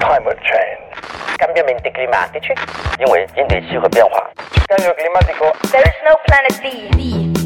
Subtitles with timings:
[0.00, 1.36] climate change.
[1.38, 2.54] cambiamenti climatici,
[2.98, 4.30] 因为因地气候变化。
[4.68, 7.36] Cambio climatico There is no planet B.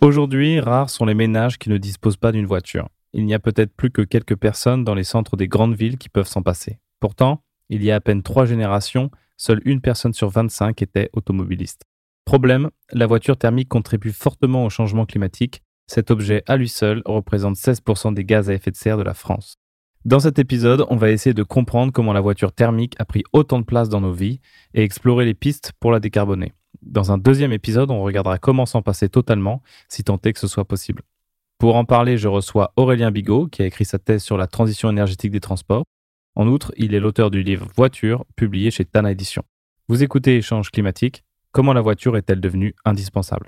[0.00, 2.88] Aujourd'hui, rares sont les ménages qui ne disposent pas d'une voiture.
[3.12, 6.08] Il n'y a peut-être plus que quelques personnes dans les centres des grandes villes qui
[6.08, 6.78] peuvent s'en passer.
[6.98, 11.82] Pourtant, il y a à peine trois générations, seule une personne sur 25 était automobiliste.
[12.24, 15.62] Problème, la voiture thermique contribue fortement au changement climatique.
[15.87, 19.13] cet objet à lui seul représente 16% des gaz à effet de serre de la
[19.13, 19.55] France.
[20.03, 23.59] Dans cet épisode, on va essayer de comprendre comment la voiture thermique a pris autant
[23.59, 24.39] de place dans nos vies
[24.73, 26.53] et explorer les pistes pour la décarboner.
[26.81, 30.47] Dans un deuxième épisode, on regardera comment s'en passer totalement, si tant est que ce
[30.47, 31.01] soit possible.
[31.57, 34.89] Pour en parler, je reçois Aurélien Bigot, qui a écrit sa thèse sur la transition
[34.89, 35.85] énergétique des transports.
[36.35, 39.43] En outre, il est l'auteur du livre Voiture, publié chez Tana Édition.
[39.87, 41.23] Vous écoutez Échange climatique.
[41.51, 43.45] Comment la voiture est-elle devenue indispensable?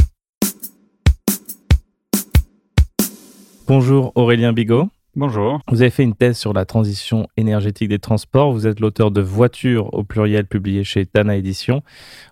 [3.70, 4.90] Bonjour Aurélien Bigot.
[5.16, 5.62] Bonjour.
[5.68, 8.52] Vous avez fait une thèse sur la transition énergétique des transports.
[8.52, 11.84] Vous êtes l'auteur de Voiture au pluriel publié chez Tana Édition.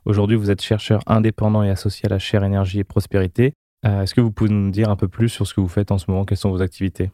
[0.06, 3.54] Aujourd'hui, vous êtes chercheur indépendant et associé à la chaire Énergie et Prospérité.
[3.86, 5.92] Euh, Est-ce que vous pouvez nous dire un peu plus sur ce que vous faites
[5.92, 6.26] en ce moment?
[6.26, 7.12] Quelles sont vos activités?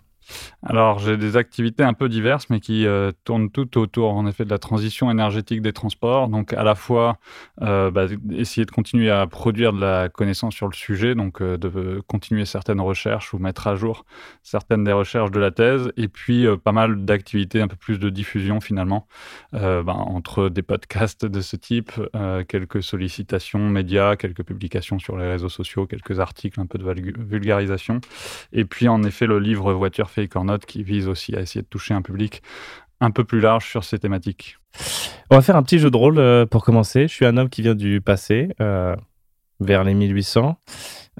[0.61, 4.45] Alors, j'ai des activités un peu diverses, mais qui euh, tournent toutes autour, en effet,
[4.45, 6.27] de la transition énergétique des transports.
[6.27, 7.17] Donc, à la fois,
[7.61, 11.57] euh, bah, essayer de continuer à produire de la connaissance sur le sujet, donc euh,
[11.57, 14.05] de continuer certaines recherches ou mettre à jour
[14.41, 17.99] certaines des recherches de la thèse, et puis euh, pas mal d'activités, un peu plus
[17.99, 19.07] de diffusion finalement,
[19.53, 25.17] euh, bah, entre des podcasts de ce type, euh, quelques sollicitations médias, quelques publications sur
[25.17, 28.01] les réseaux sociaux, quelques articles, un peu de vulgarisation,
[28.51, 31.67] et puis en effet le livre Voiture Or Not qui vise aussi à essayer de
[31.67, 32.41] toucher un public
[32.99, 34.57] un peu plus large sur ces thématiques.
[35.29, 37.07] On va faire un petit jeu de rôle euh, pour commencer.
[37.07, 38.95] Je suis un homme qui vient du passé, euh,
[39.59, 40.57] vers les 1800.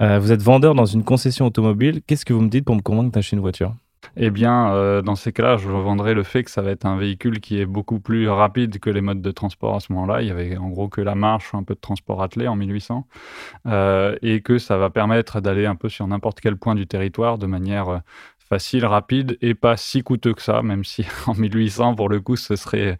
[0.00, 2.02] Euh, vous êtes vendeur dans une concession automobile.
[2.06, 3.74] Qu'est-ce que vous me dites pour me convaincre d'acheter une voiture?
[4.16, 6.96] Eh bien, euh, dans ces cas-là, je vendrais le fait que ça va être un
[6.96, 10.22] véhicule qui est beaucoup plus rapide que les modes de transport à ce moment-là.
[10.22, 13.06] Il y avait en gros que la marche un peu de transport attelé en 1800.
[13.66, 17.38] Euh, et que ça va permettre d'aller un peu sur n'importe quel point du territoire
[17.38, 18.02] de manière
[18.48, 22.36] facile, rapide et pas si coûteux que ça, même si en 1800, pour le coup,
[22.36, 22.98] ce serait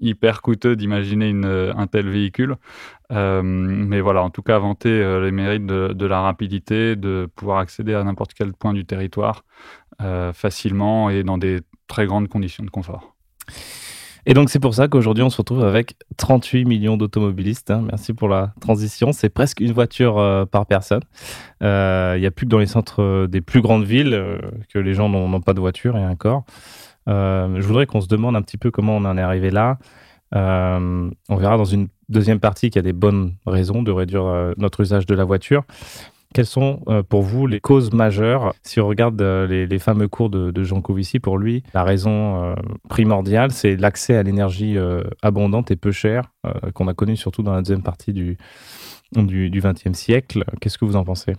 [0.00, 2.56] hyper coûteux d'imaginer euh, un tel véhicule.
[3.12, 7.58] Euh, mais voilà, en tout cas, vanter euh, les mérites de, la rapidité, de pouvoir
[7.58, 9.44] accéder à n'importe quel point du territoire
[10.32, 13.16] facilement et dans des très grandes conditions de confort.
[14.30, 17.70] Et donc c'est pour ça qu'aujourd'hui on se retrouve avec 38 millions d'automobilistes.
[17.70, 17.82] hein.
[17.88, 19.10] Merci pour la transition.
[19.12, 21.00] C'est presque une voiture euh, par personne.
[21.62, 24.22] Euh, Il n'y a plus que dans les centres euh, des plus grandes villes
[24.68, 26.44] que les gens n'ont pas de voiture et encore.
[27.08, 29.78] Euh, je voudrais qu'on se demande un petit peu comment on en est arrivé là.
[30.34, 34.80] On verra dans une deuxième partie qu'il y a des bonnes raisons de réduire notre
[34.80, 35.64] usage de la voiture.
[36.34, 38.54] Quelles sont euh, pour vous les causes majeures?
[38.62, 42.54] Si on regarde euh, les, fameux cours de, Jean Covici, pour lui, la raison euh,
[42.88, 44.76] primordiale, c'est l'accès à l'énergie
[45.22, 46.32] abondante et peu chère,
[46.74, 48.36] qu'on a connu surtout dans la deuxième partie du,
[49.12, 50.44] du XXe siècle.
[50.60, 51.34] Qu'est-ce que vous en pensez?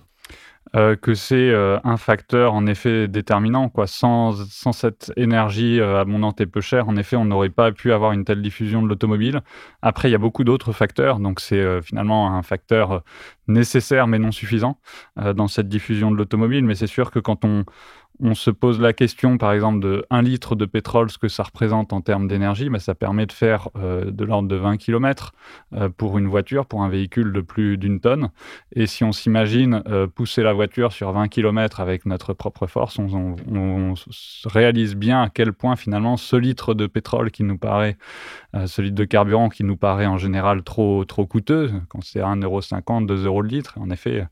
[0.76, 3.70] Euh, que c'est euh, un facteur en effet déterminant.
[3.70, 3.88] Quoi.
[3.88, 7.92] Sans, sans cette énergie euh, abondante et peu chère, en effet, on n'aurait pas pu
[7.92, 9.42] avoir une telle diffusion de l'automobile.
[9.82, 13.04] Après, il y a beaucoup d'autres facteurs, donc c'est finalement un facteur
[13.48, 14.80] nécessaire mais non suffisant
[15.16, 16.64] dans cette diffusion de l'automobile.
[16.66, 17.66] Mais c'est sûr que quand on,
[18.22, 21.44] on se pose la question, par exemple, de 1 litre de pétrole, ce que ça
[21.44, 25.34] représente en termes d'énergie, bah, ça permet de faire euh, de l'ordre de 20 km
[25.98, 28.30] pour une voiture, pour un véhicule de plus d'une tonne.
[28.76, 33.00] Et si on s'imagine euh, pousser la voiture sur 20 km avec notre propre force,
[33.00, 33.36] on,
[34.46, 37.98] réalise bien à quel point finalement ce litre de pétrole qui nous paraît,
[38.56, 42.20] euh, ce litre de carburant qui nous paraît en général trop, trop coûteux, quand c'est
[42.20, 44.26] 1,50€, 2 euros le litre, en effet, euh,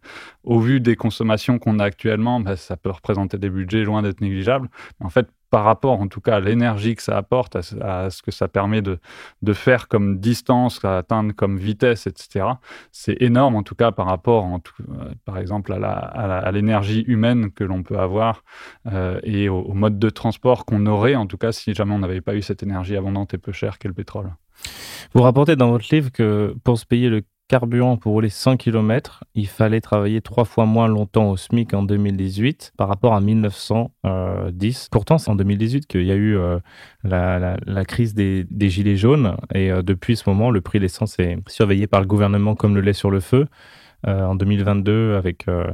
[0.44, 4.22] au vu des consommations qu'on a actuellement, bah, ça peut représenter des budgets loin d'être
[4.22, 4.70] négligeables.
[5.00, 8.22] Mais en fait, par rapport en tout cas à l'énergie que ça apporte, à, ce-
[8.22, 9.00] que ça permet de,
[9.42, 12.46] de faire comme distance, à atteindre comme vitesse, etc.,
[12.92, 14.94] c'est énorme en tout cas par rapport, euh,
[15.24, 18.44] par exemple, à l'énergie humaine que l'on peut avoir
[18.92, 22.20] euh, et au mode de transport qu'on aurait, en tout cas, si jamais on n'avait
[22.22, 24.34] pas eu cette énergie abondante et peu chère qu'est le pétrole.
[25.14, 29.24] Vous rapportez dans votre livre que pour se payer le carburant pour rouler 100 km,
[29.36, 34.90] il fallait travailler trois fois moins longtemps au SMIC en 2018 par rapport à 1910.
[34.92, 36.60] Pourtant, c'est en 2018 qu'il y a eu euh,
[37.04, 41.38] la, crise des, gilets jaunes et euh, depuis ce moment, le prix de l'essence est
[41.48, 43.48] surveillé par le gouvernement comme le lait sur le feu.
[44.06, 45.66] Euh, en 2022, avec euh,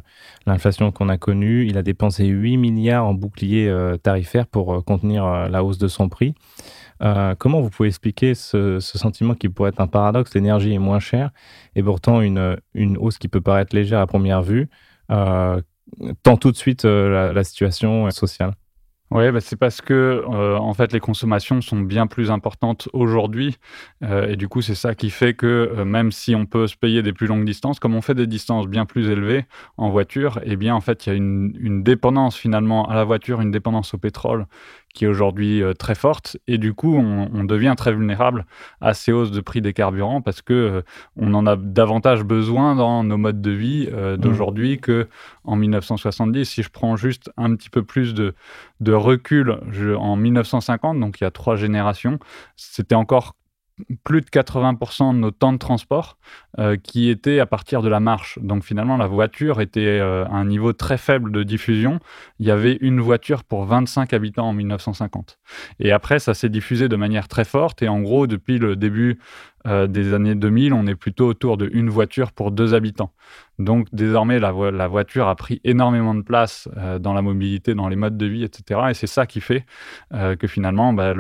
[0.45, 4.81] l'inflation qu'on a connue, il a dépensé 8 milliards en bouclier euh, tarifaire pour euh,
[4.81, 6.33] contenir euh, la hausse de son prix.
[7.03, 11.00] Euh, comment vous pouvez expliquer ce, sentiment qui pourrait être un paradoxe L'énergie est moins
[11.00, 11.31] chère
[11.75, 14.69] et pourtant une, une hausse qui peut paraître légère à première vue.
[15.11, 15.61] Euh,
[16.23, 18.53] tant tout de suite la, la, situation sociale?
[19.13, 19.94] Oui, bah c'est parce que
[20.27, 23.57] euh, en fait les consommations sont bien plus importantes aujourd'hui
[24.03, 26.75] euh, et du coup c'est ça qui fait que euh, même si on peut se
[26.75, 29.45] payer des plus longues distances, comme on fait des distances bien plus élevées
[29.77, 33.39] en voiture, eh bien en fait il y a une dépendance finalement à la voiture,
[33.39, 34.47] une dépendance au pétrole
[34.94, 36.38] qui est aujourd'hui euh, très forte.
[36.48, 38.45] Et du coup on, devient très vulnérable
[38.80, 40.81] à ces hausses de prix des carburants parce que euh,
[41.18, 44.80] on en a davantage besoin dans nos modes de vie euh, d'aujourd'hui mmh.
[44.80, 45.07] que
[45.44, 48.34] en 1970 si je prends juste un petit peu plus de,
[48.80, 49.60] de recul
[49.98, 52.18] en 1950 donc il y a trois générations
[52.56, 53.36] c'était encore
[54.04, 56.18] plus de 80% de nos temps de transport
[56.59, 58.38] euh, qui étaient à partir de la marche.
[58.39, 62.00] Donc finalement, la voiture était euh, à un niveau très faible de diffusion.
[62.38, 65.39] Il y avait une voiture pour 25 habitants en 1950.
[65.79, 67.81] Et après, ça s'est diffusé de manière très forte.
[67.81, 69.17] Et en gros, depuis le début
[69.65, 73.13] euh, des années 2000, on est plutôt autour de une voiture pour deux habitants.
[73.57, 76.67] Donc désormais, la, voiture a pris énormément de place
[76.99, 78.81] dans la mobilité, dans les modes de vie, etc.
[78.89, 79.65] Et c'est ça qui fait
[80.11, 81.13] que finalement, bah,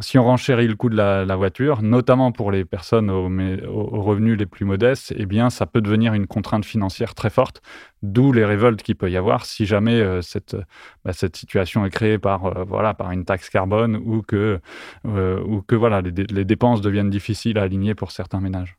[0.00, 4.38] si on renchérit le coût de la, voiture, notamment pour les personnes aux, aux, revenus
[4.38, 7.62] les plus modestes, eh bien, ça peut devenir une contrainte financière très forte,
[8.02, 10.56] d'où les révoltes qu'il peut y avoir si jamais cette,
[11.04, 14.60] bah, cette situation est créée par, voilà, par une taxe carbone ou que,
[15.04, 18.78] ou que voilà, les, les dépenses deviennent difficiles à aligné pour certains ménages.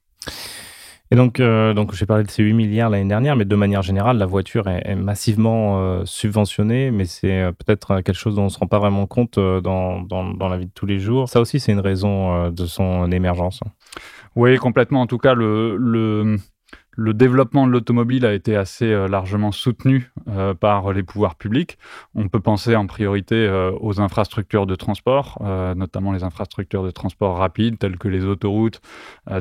[1.09, 3.81] Et donc, euh, donc j'ai parlé de ces 8 milliards l'année dernière, mais de manière
[3.81, 8.45] générale, la voiture est, massivement euh, subventionnée, mais c'est euh, peut-être quelque chose dont on
[8.45, 11.29] ne se rend pas vraiment compte dans, dans, dans, la vie de tous les jours.
[11.29, 13.61] Ça aussi, c'est une raison de son émergence.
[14.37, 15.01] Oui, complètement.
[15.01, 16.37] En tout cas, le,
[16.95, 21.79] développement de l'automobile a été assez euh, largement soutenu euh, par les pouvoirs publics.
[22.13, 25.41] On peut penser en priorité euh, aux infrastructures de transport,
[25.75, 28.79] notamment les infrastructures de transport rapide telles que les autoroutes,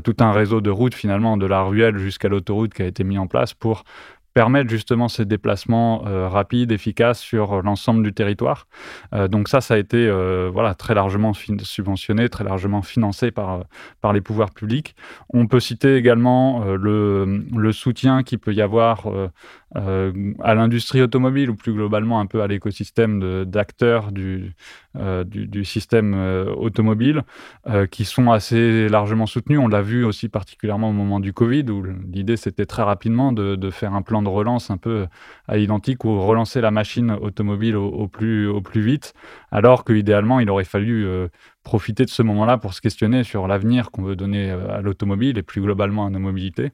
[0.03, 3.19] tout un réseau de routes finalement de la ruelle jusqu'à l'autoroute qui a été mis
[3.19, 3.85] en place pour
[4.37, 8.67] permettre justement ces déplacements euh, rapides, efficaces sur l'ensemble du territoire.
[9.15, 13.65] Euh, donc ça, ça a été euh, voilà, très largement subventionné, très largement financé par,
[14.03, 14.95] par les pouvoirs publics.
[15.31, 19.09] On peut citer également le, le, soutien qu'il peut y avoir
[19.75, 24.55] à l'industrie automobile ou plus globalement un peu à l'écosystème d'acteurs du,
[25.27, 26.15] du, du, système
[26.57, 27.23] automobile
[27.91, 29.59] qui sont assez largement soutenus.
[29.59, 33.71] On l'a vu aussi particulièrement au moment du Covid où l'idée c'était très rapidement de,
[33.71, 35.07] faire un plan de relance un peu
[35.49, 35.57] à
[36.05, 39.15] ou relancer la machine automobile au, plus, vite,
[39.51, 41.29] alors qu'idéalement, il aurait fallu euh,
[41.63, 45.39] profiter de ce moment-là pour se questionner sur l'avenir qu'on veut donner euh, à l'automobile
[45.39, 46.73] et plus globalement à nos mobilités.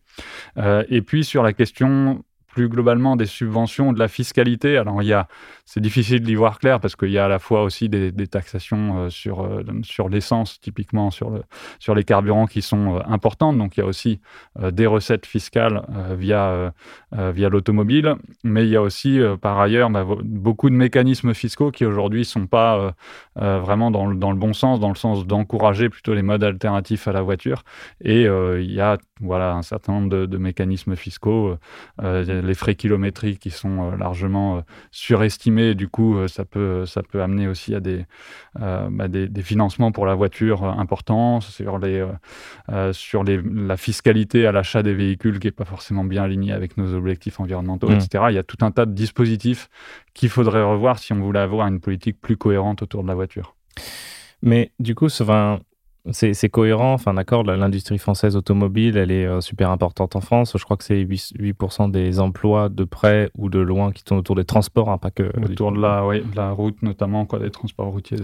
[0.59, 4.77] Euh, et puis sur la question plus globalement des subventions, de la fiscalité.
[4.77, 5.27] Alors, il y a,
[5.65, 8.99] c'est difficile d'y voir clair parce qu'il y a à la fois aussi des, taxations
[8.99, 11.43] euh, sur, euh, sur l'essence, typiquement sur, le,
[11.79, 13.57] sur les carburants qui sont euh, importantes.
[13.57, 14.21] Donc, il y a aussi
[14.61, 15.83] des recettes fiscales
[16.19, 16.73] via,
[17.13, 18.17] via l'automobile.
[18.45, 22.25] Mais il y a aussi, par ailleurs, bah, beaucoup de mécanismes fiscaux qui aujourd'hui ne
[22.25, 22.95] sont pas
[23.35, 27.09] vraiment dans le, dans le bon sens, dans le sens d'encourager plutôt les modes alternatifs
[27.09, 27.63] à la voiture.
[28.05, 31.57] Et il y a voilà, un certain nombre de mécanismes fiscaux
[32.43, 34.61] les frais kilométriques qui sont euh, largement euh,
[34.91, 35.71] surestimés.
[35.71, 38.05] Et du coup, euh, ça peut, ça peut amener aussi à des,
[38.55, 42.07] bah, des, financements pour la voiture importants, sur, les,
[42.93, 46.77] sur les, la fiscalité à l'achat des véhicules qui n'est pas forcément bien alignée avec
[46.77, 47.95] nos objectifs environnementaux, mmh.
[47.95, 48.25] etc.
[48.31, 49.69] Il y a tout un tas de dispositifs
[50.15, 53.57] qu'il faudrait revoir si on voulait avoir une politique plus cohérente autour de la voiture.
[54.43, 55.61] Mais du coup, ça va
[56.11, 56.95] c'est cohérent.
[56.95, 60.53] Enfin, d'accord, l'industrie française automobile, elle est euh, super importante en France.
[60.59, 64.35] Je crois que c'est 8%, des emplois de près ou de loin qui tournent autour
[64.35, 65.31] des transports, hein, pas que.
[65.41, 68.19] Autour de la, route, notamment, quoi, des transports routiers.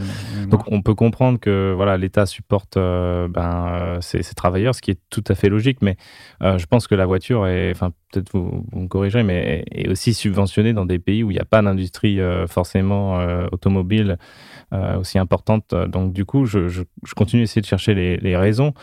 [0.49, 4.91] Donc, on peut comprendre que voilà, l'État supporte euh, ben, euh, ces, travailleurs, ce qui
[4.91, 5.79] est tout à fait logique.
[5.81, 5.97] Mais
[6.41, 10.15] je pense que la voiture est, enfin, peut-être vous, vous, me corrigerez, mais est aussi
[10.15, 12.19] subventionnée dans des pays où il n'y a pas d'industrie
[12.49, 13.19] forcément
[13.53, 14.19] automobile
[14.73, 15.75] aussi importante.
[15.75, 16.83] Donc, du coup, je,
[17.17, 18.75] continue d'essayer de chercher les, raisons.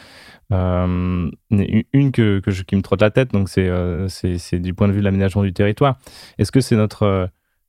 [0.52, 5.00] Euh, une que, qui me trotte la tête, donc euh, c'est du point de vue
[5.00, 5.98] de l'aménagement du territoire.
[6.38, 7.28] Est-ce que c'est notre euh,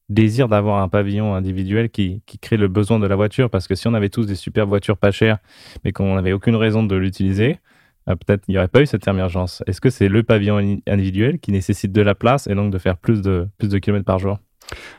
[0.08, 3.48] désir d'avoir un pavillon individuel qui, qui, crée le besoin de la voiture?
[3.48, 5.38] Parce que si on avait tous des super voitures pas chères,
[5.84, 7.58] mais qu'on n'avait aucune raison de l'utiliser,
[8.06, 9.62] peut-être il n'y aurait pas eu cette émergence.
[9.66, 12.98] Est-ce que c'est le pavillon individuel qui nécessite de la place et donc de faire
[12.98, 14.38] plus de, plus de kilomètres par jour?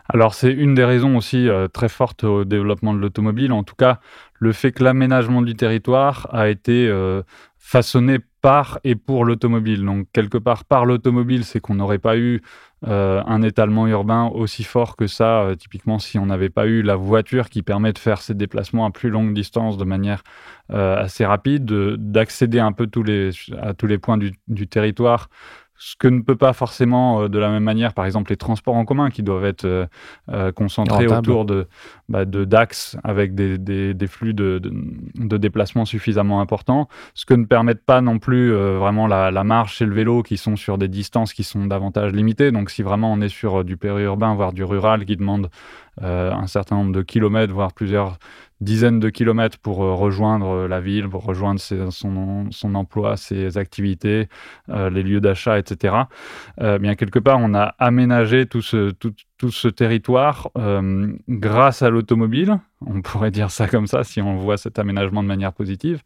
[0.09, 3.51] Alors c'est une des raisons aussi très fortes au développement de l'automobile.
[3.51, 4.00] En tout cas,
[4.39, 7.24] le fait que l'aménagement du territoire a été euh,
[7.57, 9.83] façonné par et pour l'automobile.
[9.83, 12.41] Donc quelque part par l'automobile, c'est qu'on n'aurait pas eu
[12.88, 16.83] euh, un étalement urbain aussi fort que ça, euh, typiquement si on n'avait pas eu
[16.83, 20.24] la voiture qui permet de faire ces déplacements à plus longue distance de manière
[20.69, 22.89] assez rapide, d'accéder un peu
[23.62, 25.29] à tous les points du territoire
[25.79, 28.75] ce que ne peut pas forcément euh, de la même manière, par exemple, les transports
[28.75, 29.86] en commun qui doivent être euh,
[30.29, 31.29] euh, concentrés Rentable.
[31.29, 31.67] autour de,
[32.10, 34.72] bah, de d'axes avec des, des- des flux de, de,
[35.15, 39.81] de déplacement suffisamment importants, ce que ne permettent pas non plus vraiment la, la marche
[39.81, 42.51] et le vélo qui sont sur des distances qui sont davantage limitées.
[42.51, 45.50] Donc si vraiment on est sur du périurbain, voire du rural qui demande
[46.00, 48.19] un certain nombre de kilomètres, voire plusieurs
[48.61, 54.29] dizaines de kilomètres pour euh, rejoindre euh, la ville, pour rejoindre son, emploi, ses activités,
[54.69, 55.95] euh, les lieux d'achat, etc.
[56.57, 61.89] Bien quelque part, on a aménagé tout ce, tout, tout ce territoire euh, grâce à
[61.89, 62.60] l'automobile.
[62.86, 66.01] On pourrait dire ça comme ça si on voit cet aménagement de manière positive.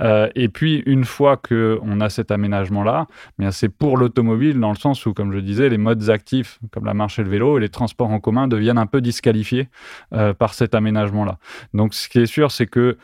[0.00, 3.06] Euh, et puis, une fois que on a cet aménagement-là,
[3.38, 6.84] bien c'est pour l'automobile dans le sens où, comme je disais, les modes actifs comme
[6.84, 9.68] la marche et le vélo et les transports en commun deviennent un peu disqualifiés
[10.12, 11.38] euh, par cet aménagement-là.
[11.74, 12.96] Donc, ce qui est sûr, c'est que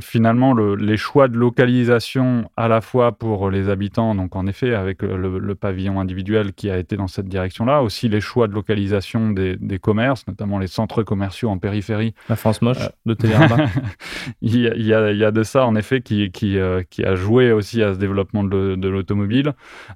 [0.00, 4.74] finalement, le- les choix de localisation à la fois pour les habitants, donc en effet
[4.74, 9.30] avec le, pavillon individuel qui a été dans cette direction-là, aussi les choix de localisation
[9.30, 12.14] des, des commerces, notamment les centres commerciaux en périphérie.
[12.28, 12.88] La France moche Euh.
[13.06, 13.66] de Télérama.
[14.42, 17.52] il, y a, il y de ça en effet qui, qui, euh, qui a joué
[17.52, 19.52] aussi à ce développement de, le- de l'automobile.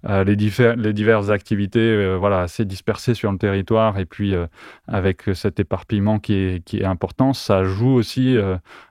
[0.08, 4.34] Euh, les, diverses activités voilà, assez dispersées sur le territoire et puis
[4.88, 8.36] avec cet éparpillement qui est, qui est important, ça joue aussi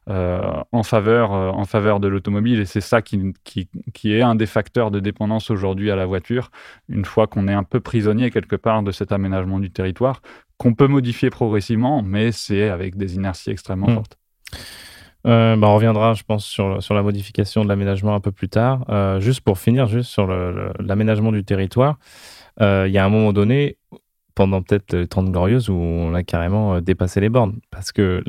[0.07, 4.35] en, faveur, euh, en faveur de l'automobile et c'est ça qui, qui, qui est un
[4.35, 6.51] des facteurs de dépendance aujourd'hui à la voiture,
[6.87, 10.21] une fois qu'on est un peu prisonnier quelque part de cet aménagement du territoire
[10.57, 13.95] qu'on peut modifier progressivement, mais c'est avec des inerties extrêmement Mm.
[13.95, 14.17] fortes.
[15.25, 18.49] Euh, bah, on reviendra, je pense, sur, sur la modification de l'aménagement un peu plus
[18.49, 18.85] tard.
[18.89, 20.27] Euh, juste pour finir, juste sur
[20.79, 21.97] l'aménagement du territoire,
[22.61, 23.77] euh, il y a un moment donné,
[24.35, 27.59] pendant peut-être les 30 Glorieuses, où on a carrément euh, dépassé les bornes.
[27.71, 28.23] Parce que,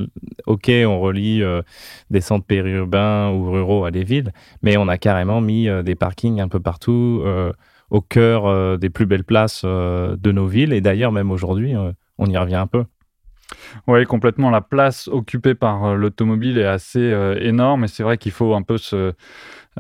[0.47, 1.63] ok, on relie euh,
[2.11, 4.33] des centres périurbains ou ruraux à des villes,
[4.63, 7.53] mais on a carrément mis euh, des parkings un peu partout, euh,
[7.91, 10.73] au cœur euh, des plus belles places euh, de nos villes.
[10.73, 12.85] Et d'ailleurs, même aujourd'hui, euh, on y revient un peu.
[13.87, 14.51] Oui, complètement.
[14.51, 18.55] La place occupée par euh, l'automobile est assez euh, énorme et c'est vrai qu'il faut
[18.55, 19.13] un peu se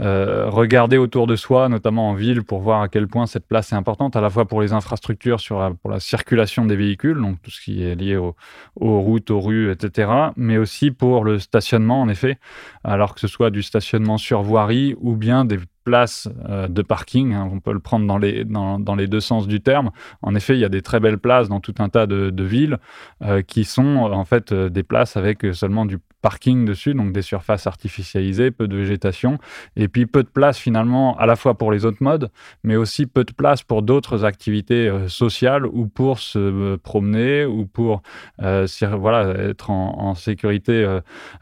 [0.00, 3.73] euh, regarder autour de soi, notamment en ville, pour voir à quel point cette place
[3.73, 5.38] est importante, à la fois pour les infrastructures,
[5.83, 8.37] pour la circulation des véhicules, donc tout ce qui est lié au-
[8.76, 12.38] aux routes, aux rues, etc., mais aussi pour le stationnement, en effet,
[12.85, 17.35] alors que ce soit du stationnement sur voirie ou bien des places euh, de parking,
[17.35, 19.91] hein, on peut le prendre dans les, dans, dans les deux sens du terme.
[20.23, 22.79] En effet, il y a des très belles places dans tout un tas de, villes
[23.23, 27.21] euh, qui sont en fait euh, des places avec seulement du parking dessus, donc des
[27.21, 29.37] surfaces artificialisées, peu de végétation,
[29.76, 32.31] et puis peu de place finalement à la fois pour les autres modes,
[32.62, 37.45] mais aussi peu de place pour d'autres activités euh, sociales ou pour se euh, promener
[37.45, 38.00] ou pour
[38.43, 40.87] euh, voilà, être en, sécurité,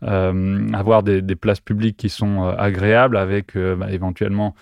[0.03, 4.55] avoir des, places publiques qui sont agréables avec bah, éventuellement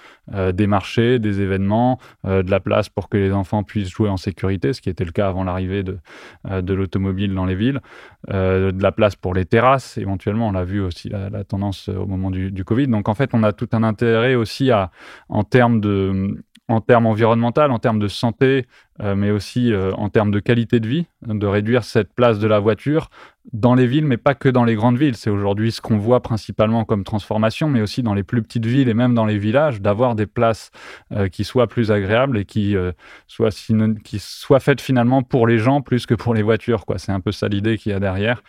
[0.52, 4.72] des marchés, des événements, de la place pour que les enfants puissent jouer en sécurité,
[4.72, 5.98] ce qui était le cas avant l'arrivée de,
[6.48, 7.80] de l'automobile dans les villes,
[8.28, 12.06] de la place pour les terrasses, éventuellement, on l'a vu aussi la, tendance euh, au
[12.06, 12.88] moment du, Covid.
[12.88, 14.70] Donc en fait, on a tout un intérêt aussi
[15.28, 16.36] en termes de
[16.68, 18.66] en termes environnementaux, en termes de santé,
[19.16, 22.58] mais aussi euh, en termes de qualité de vie, de réduire cette place de la
[22.58, 23.10] voiture
[23.52, 25.16] dans les villes, mais pas que dans les grandes villes.
[25.16, 28.88] C'est aujourd'hui ce qu'on voit principalement comme transformation, mais aussi dans les plus petites villes
[28.88, 30.70] et même dans les villages, d'avoir des places
[31.12, 32.92] euh, qui soient plus agréables et qui, euh,
[33.26, 33.50] soient,
[34.04, 36.84] qui soient faites finalement pour les gens plus que pour les voitures.
[36.84, 36.98] quoi.
[36.98, 38.42] C'est un peu ça l'idée qu'il y a derrière.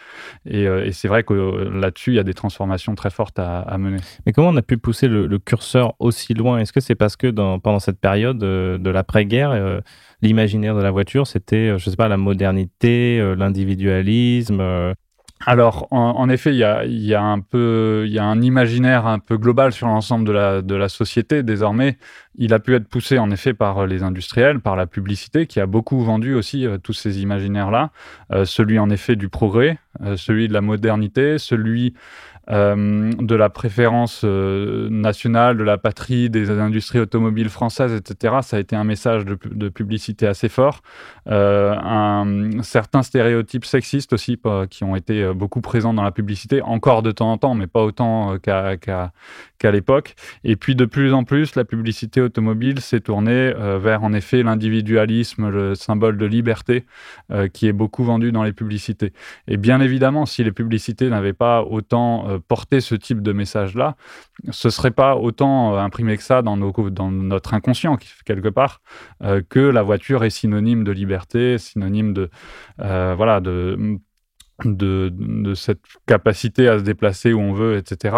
[0.46, 3.78] Et, euh, c'est vrai que euh, là-dessus, il y a des transformations très fortes à,
[3.78, 3.98] mener.
[4.26, 6.60] Mais comment on a pu pousser le, curseur aussi loin?
[6.60, 7.28] Est-ce que c'est parce que
[7.58, 9.82] pendant cette période euh, de l'après-guerre, euh,
[10.22, 14.94] l'imaginaire de la voiture, c'était, euh, je sais pas, la modernité, euh, l'individualisme euh,
[15.46, 19.88] Alors, en, effet, il y a, un y a un imaginaire un peu global sur
[19.88, 21.98] l'ensemble de la, de la société désormais.
[22.36, 25.66] Il a pu être poussé en effet par les industriels, par la publicité, qui a
[25.66, 27.90] beaucoup vendu aussi tous ces imaginaires-là.
[28.46, 29.80] Celui en effet du progrès,
[30.16, 31.96] celui de la modernité, celui
[32.50, 38.38] euh, de la préférence euh, nationale, de la patrie, des industries automobiles françaises, etc.
[38.42, 40.82] Ça a été un message de, pu- de publicité assez fort.
[41.28, 47.12] Euh, certains stéréotypes sexistes aussi qui ont été beaucoup présents dans la publicité, encore de
[47.12, 49.12] temps en temps, mais pas autant qu'à-
[49.62, 50.16] qu'à l'époque.
[50.44, 54.42] Et puis de plus en plus, la publicité automobile s'est tournée euh, vers en effet
[54.42, 56.86] l'individualisme, le symbole de liberté
[57.32, 59.14] euh, qui est beaucoup vendu dans les publicités.
[59.48, 63.96] Et bien évidemment, si les publicités n'avaient pas autant euh, porté ce type de message-là,
[64.50, 68.82] ce serait pas autant imprimé que ça dans, dans notre inconscient, quelque part,
[69.50, 72.32] que la voiture est synonyme de liberté, synonyme de,
[72.80, 74.00] voilà, de
[74.66, 78.16] de, de, cette capacité à se déplacer où on veut, etc.,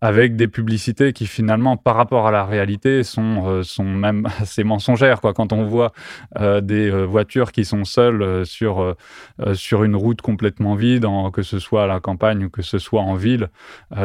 [0.00, 4.64] avec des publicités qui finalement, par rapport à la réalité, sont, euh, sont même assez
[4.64, 5.20] mensongères.
[5.20, 5.34] Quoi.
[5.34, 5.92] Quand on voit
[6.38, 8.96] euh, des euh, voitures qui sont seules sur,
[9.54, 12.78] sur une route complètement vide, en, que ce soit à la campagne ou que ce
[12.78, 13.48] soit en ville,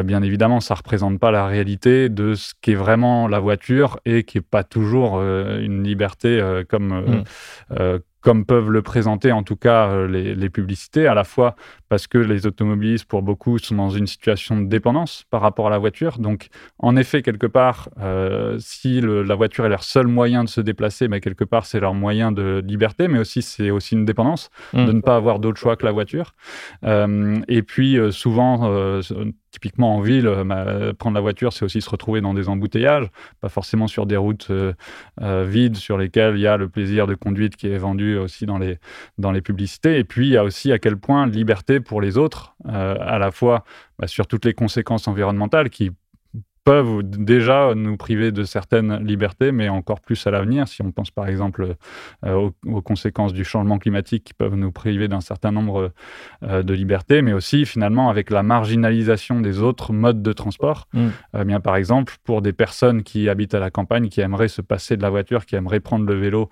[0.04, 4.24] bien évidemment, ça ne représente pas la réalité de ce qu'est vraiment la voiture et
[4.24, 7.24] qui n'est pas toujours une liberté comme,
[7.70, 11.56] mmh comme peuvent le présenter en tout cas euh, les, publicités, à la fois
[11.88, 15.70] parce que les automobilistes, pour beaucoup, sont dans une situation de dépendance par rapport à
[15.70, 16.18] la voiture.
[16.18, 20.60] Donc, en effet, quelque part, euh, si la voiture est leur seul moyen de se
[20.60, 24.50] déplacer, mais quelque part, c'est leur moyen de liberté, mais aussi, c'est aussi une dépendance
[24.72, 24.86] mmh.
[24.86, 26.34] de ne pas avoir d'autre choix que la voiture.
[26.84, 29.00] Euh, et puis, souvent,
[29.50, 33.08] typiquement en ville, euh, prendre la voiture, c'est aussi se retrouver dans des embouteillages,
[33.40, 34.72] pas forcément sur des routes euh,
[35.22, 38.46] euh, vides sur lesquelles il y a le plaisir de conduite qui est vendu aussi
[38.46, 38.78] dans les,
[39.16, 39.98] dans les publicités.
[39.98, 43.30] Et puis, il y a aussi à quel point liberté pour les autres, à la
[43.30, 43.64] fois
[43.98, 45.92] bah, sur toutes les conséquences environnementales qui
[46.68, 51.10] peuvent déjà nous priver de certaines libertés, mais encore plus à l'avenir, si on pense
[51.10, 51.76] par exemple
[52.26, 55.92] euh, aux, conséquences du changement climatique qui peuvent nous priver d'un certain nombre
[56.42, 60.88] euh, de libertés, mais aussi finalement avec la marginalisation des autres modes de transport.
[60.92, 61.06] Mm.
[61.36, 64.60] Euh, bien, par exemple, pour des personnes qui habitent à la campagne, qui aimeraient se
[64.60, 66.50] passer de la voiture, qui aimeraient prendre le vélo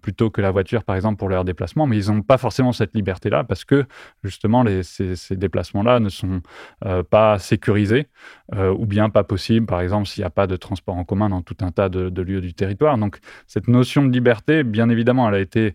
[0.00, 2.94] plutôt que la voiture, par exemple, pour leur déplacement, mais ils n'ont pas forcément cette
[2.94, 3.84] liberté-là parce que
[4.22, 6.40] justement les, ces, ces déplacements-là ne sont
[7.10, 8.08] pas sécurisés
[8.52, 11.42] ou bien pas possibles par exemple, s'il n'y a pas de transport en commun dans
[11.42, 12.98] tout un tas de, lieux du territoire.
[12.98, 15.74] Donc, cette notion de liberté, bien évidemment, elle a été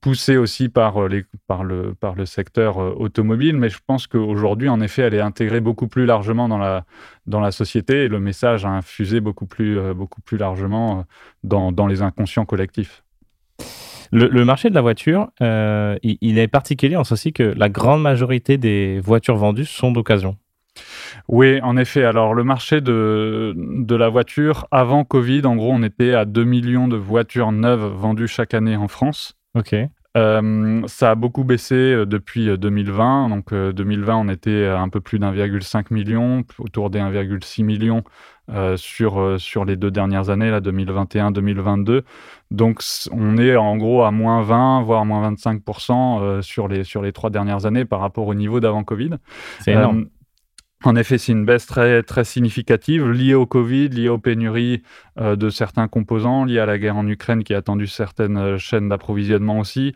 [0.00, 5.14] poussée aussi par, euh, le, secteur euh, automobile, mais je pense qu'aujourd'hui, en effet, elle
[5.14, 9.78] est intégrée beaucoup plus largement dans la, société et le message a infusé beaucoup plus,
[9.78, 9.94] euh,
[10.32, 11.04] largement
[11.44, 13.02] dans, dans les inconscients collectifs.
[14.12, 18.58] Le, marché de la voiture, il, il, est particulier en ceci que la grande majorité
[18.58, 20.36] des voitures vendues sont d'occasion.
[21.28, 22.04] Oui, en effet.
[22.04, 26.44] Alors, le marché de, de, la voiture, avant Covid, en gros, on était à 2
[26.44, 29.36] millions de voitures neuves vendues chaque année en France.
[29.54, 29.74] OK.
[30.16, 33.26] Euh, ça a beaucoup baissé euh, depuis 2020.
[33.26, 38.02] Euh, Donc 2020, on était à un peu plus d'1,5 million, autour des 1,6 millions
[38.74, 42.02] sur, sur les deux dernières années, là, 2021-2022.
[42.50, 42.80] Donc
[43.12, 47.30] on est en gros à moins 20, voire moins 25% sur, les, sur les trois
[47.30, 49.10] dernières années par rapport au niveau d'avant Covid.
[49.60, 50.06] C'est énorme.
[50.82, 54.82] En effet, c'est une baisse très, significative liée au Covid, liée aux pénuries
[55.20, 58.88] de certains composants, liée à la guerre en Ukraine qui a tendu certaines euh, chaînes
[58.88, 59.94] d'approvisionnement aussi,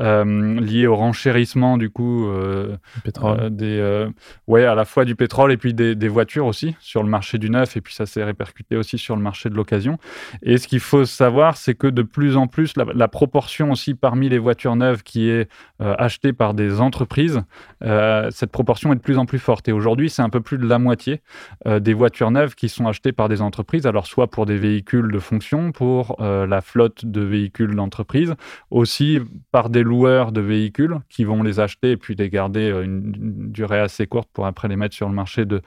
[0.00, 3.54] euh, liée au renchérissement du coup euh, pétrole.
[3.54, 4.06] des,
[4.46, 7.38] ouais, à la fois du pétrole et puis des, des, voitures aussi sur le marché
[7.38, 9.98] du neuf et puis ça s'est répercuté aussi sur le marché de l'occasion.
[10.42, 13.94] Et ce qu'il faut savoir, c'est que de plus en plus, la, la, proportion aussi
[13.94, 17.42] parmi les voitures neuves qui est achetée par des entreprises,
[17.80, 19.68] cette proportion est de plus en plus forte.
[19.68, 21.20] Et aujourd'hui, c'est un peu plus de la moitié
[21.66, 25.10] euh, des voitures neuves qui sont achetées par des entreprises, alors soit pour des véhicules
[25.10, 28.34] de fonction, pour euh, la flotte de véhicules d'entreprise,
[28.70, 29.18] aussi
[29.52, 33.12] par des loueurs de véhicules qui vont les acheter et puis les garder euh, une,
[33.52, 35.60] durée assez courte pour après les mettre sur le marché de,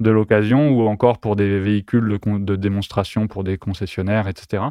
[0.00, 4.64] de l'occasion, ou encore pour des véhicules de, de, démonstration pour des concessionnaires, etc.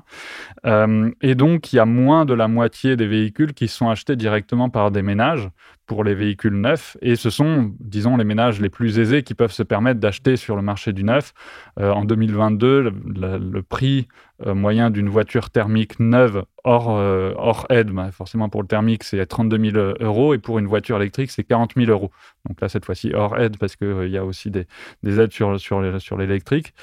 [1.22, 4.70] et donc, il y a moins de la moitié des véhicules qui sont achetés directement
[4.70, 5.50] par des ménages
[5.90, 6.98] pour les véhicules neufs.
[7.02, 10.56] Et ce sont, disons, les ménages les plus aisés qui peuvent se permettre d'acheter sur
[10.56, 11.34] le marché du neuf.
[11.80, 14.08] Euh, en 2022, le, prix
[14.46, 19.04] euh, moyen d'une voiture thermique neuve hors, euh, hors aide, bah, forcément pour le thermique,
[19.04, 20.36] c'est 32 000 euros.
[20.36, 22.12] Et pour une voiture électrique, c'est 40 000 euros.
[22.48, 24.68] Donc là, cette fois-ci, hors aide, parce qu'il il y a aussi des,
[25.02, 26.76] des, aides sur, sur l'électrique.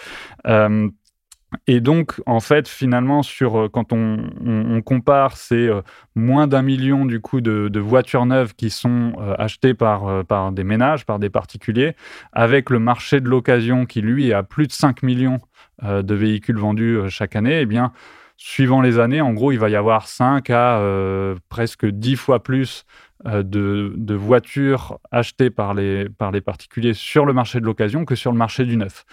[1.67, 5.83] Et donc, en fait, finalement, sur, euh, quand on, compare ces euh,
[6.15, 10.53] moins d'un million du coup de, de, voitures neuves qui sont euh, achetées par, par
[10.53, 11.97] des ménages, par des particuliers,
[12.33, 15.41] avec le marché de l'occasion qui, lui, est à plus de 5 millions
[15.83, 17.93] de véhicules vendus chaque année, eh bien,
[18.37, 20.83] suivant les années, en gros, il va y avoir 5 à
[21.49, 22.85] presque 10 fois plus
[23.25, 28.15] euh, de, voitures achetées par les, par les particuliers sur le marché de l'occasion que
[28.15, 29.05] sur le marché du neuf.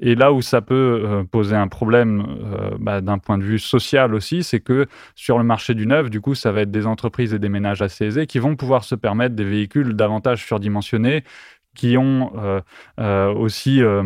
[0.00, 3.60] Et là où ça peut euh, poser un problème euh, bah, d'un point de vue
[3.60, 6.86] social aussi, c'est que sur le marché du neuf, du coup, ça va être des
[6.86, 11.22] entreprises et des ménages assez aisés qui vont pouvoir se permettre des véhicules davantage surdimensionnés,
[11.74, 12.60] qui ont euh,
[13.00, 14.02] euh, aussi euh,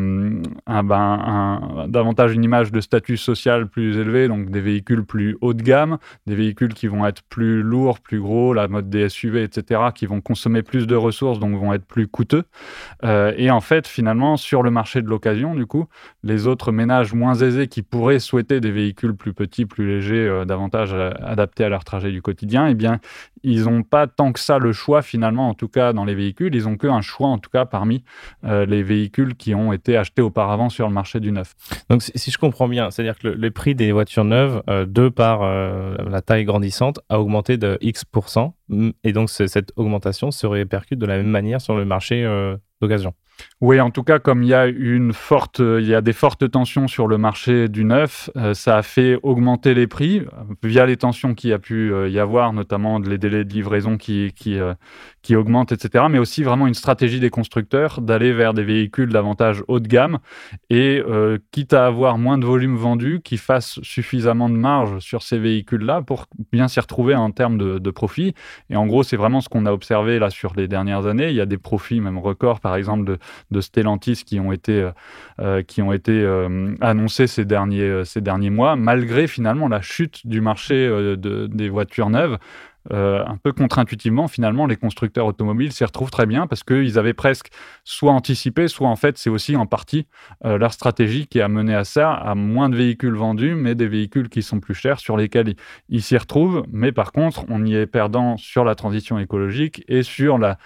[0.66, 5.62] ben, davantage une image de statut social plus élevé, donc des véhicules plus haut de
[5.62, 9.81] gamme, des véhicules qui vont être plus lourds, plus gros, la mode des SUV, etc.,
[9.94, 12.44] qui vont consommer plus de ressources, donc vont être plus coûteux.
[13.02, 15.87] et en fait, finalement, sur le marché de l'occasion, du coup,
[16.22, 20.94] les autres ménages moins aisés qui pourraient souhaiter des véhicules plus petits, plus légers, davantage
[20.94, 23.00] adaptés à leur trajet du quotidien, eh bien,
[23.42, 26.55] ils n'ont pas tant que ça le choix finalement, en tout cas dans les véhicules.
[26.55, 28.05] Ils ont qu'un choix, en tout cas parmi
[28.45, 31.55] euh, les véhicules qui ont été achetés auparavant sur le marché du neuf.
[31.88, 35.09] Donc si je comprends bien, c'est-à-dire que le, les prix des voitures neuves, euh, de
[35.09, 38.55] par euh, la taille grandissante, a augmenté de X%.
[39.05, 42.27] Et donc cette augmentation se répercute de la même manière sur le marché
[42.81, 43.14] d'occasion.
[43.61, 46.51] Oui, en tout cas, comme il y a une forte, il y a des fortes
[46.51, 50.23] tensions sur le marché du neuf, euh, ça a fait augmenter les prix
[50.62, 53.97] via les tensions qu'il y a pu euh, y avoir, notamment les délais de livraison
[53.97, 54.75] qui qui, euh,
[55.26, 56.04] qui augmentent, etc.
[56.08, 60.18] Mais aussi vraiment une stratégie des constructeurs d'aller vers des véhicules davantage haut de gamme
[60.70, 61.02] et
[61.50, 66.02] quitte à avoir moins de volume vendu, qui fassent suffisamment de marge sur ces véhicules-là
[66.02, 68.34] pour bien s'y retrouver en termes de, de profit.
[68.70, 71.30] Et en gros, c'est vraiment ce qu'on a observé là sur les dernières années.
[71.30, 73.18] Il y a des profits même records, par exemple de
[73.50, 74.90] de Stellantis qui ont été, euh,
[75.40, 80.26] euh, qui ont été euh, annoncés ces derniers, ces derniers mois, malgré finalement la chute
[80.26, 82.38] du marché de, des voitures neuves.
[82.92, 87.14] Euh, un peu contre-intuitivement, finalement, les constructeurs automobiles s'y retrouvent très bien parce qu'ils avaient
[87.14, 87.49] presque
[87.85, 90.07] soit anticipé, soit en fait, c'est aussi en partie
[90.44, 93.88] euh, leur stratégie qui a mené à ça, à moins de véhicules vendus, mais des
[93.88, 95.55] véhicules qui sont plus chers, sur lesquels
[95.88, 96.64] ils s'y retrouvent.
[96.70, 100.59] Mais par contre, on y est perdant sur la transition écologique et sur la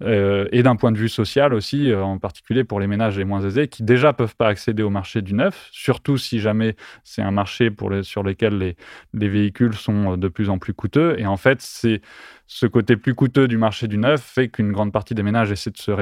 [0.00, 3.40] euh, et d'un point de vue social aussi, en particulier pour les ménages les moins
[3.40, 7.32] aisés, qui déjà peuvent pas accéder au marché du neuf, surtout si jamais c'est un
[7.32, 8.76] marché pour les, sur lequel les,
[9.12, 11.16] les véhicules sont de plus en plus coûteux.
[11.18, 12.00] Et en fait, c'est
[12.46, 15.70] ce côté plus coûteux du marché du neuf fait qu'une grande partie des ménages essaient
[15.70, 15.92] de se,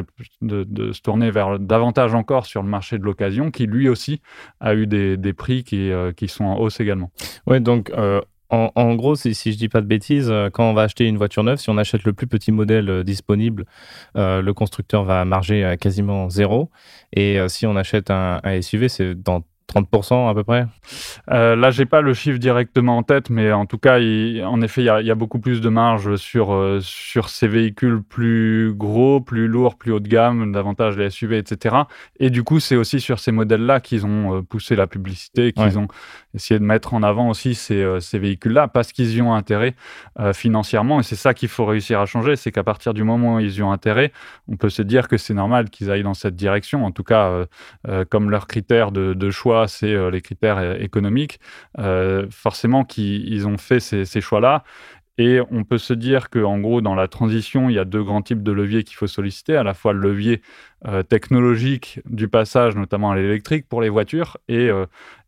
[0.42, 4.20] de, se, tourner vers davantage encore sur le marché de l'occasion, qui lui aussi
[4.60, 7.10] a eu des, des prix qui, euh, qui, sont en hausse également.
[7.48, 10.72] Oui, donc euh, en, gros, si, si je dis pas de bêtises, euh, quand on
[10.72, 13.66] va acheter une voiture neuve, si on achète le plus petit modèle disponible,
[14.14, 16.70] le constructeur va marger à quasiment zéro.
[17.12, 19.42] Et si on achète un, un SUV, c'est dans
[19.74, 20.66] 30% à peu près
[21.30, 24.82] euh, Là, j'ai pas le chiffre directement en tête, mais en tout cas, en effet,
[24.82, 29.48] il y, a beaucoup plus de marge sur, euh, sur ces véhicules plus gros, plus
[29.48, 31.76] lourds, plus haut de gamme, davantage les SUV, etc.
[32.20, 35.78] Et du coup, c'est aussi sur ces modèles-là qu'ils ont euh, poussé la publicité, qu'ils
[35.78, 35.88] ont
[36.36, 39.74] essayé de mettre en avant aussi ces, euh, ces véhicules-là, parce qu'ils y ont intérêt
[40.32, 41.00] financièrement.
[41.00, 43.56] Et c'est ça qu'il faut réussir à changer, c'est qu'à partir du moment où ils
[43.56, 44.12] y ont intérêt,
[44.48, 46.84] on peut se dire que c'est normal qu'ils aillent dans cette direction.
[46.84, 47.46] En tout cas,
[48.08, 51.40] comme leur critère de, choix c'est euh, les critères euh, économiques.
[51.78, 54.64] Euh, forcément qu'ils ont fait ces, choix-là.
[55.18, 58.22] Et on peut se dire qu'en gros, dans la transition, il y a deux grands
[58.22, 60.42] types de leviers qu'il faut solliciter, à la fois le levier
[61.08, 64.70] technologique du passage, notamment à l'électrique pour les voitures, et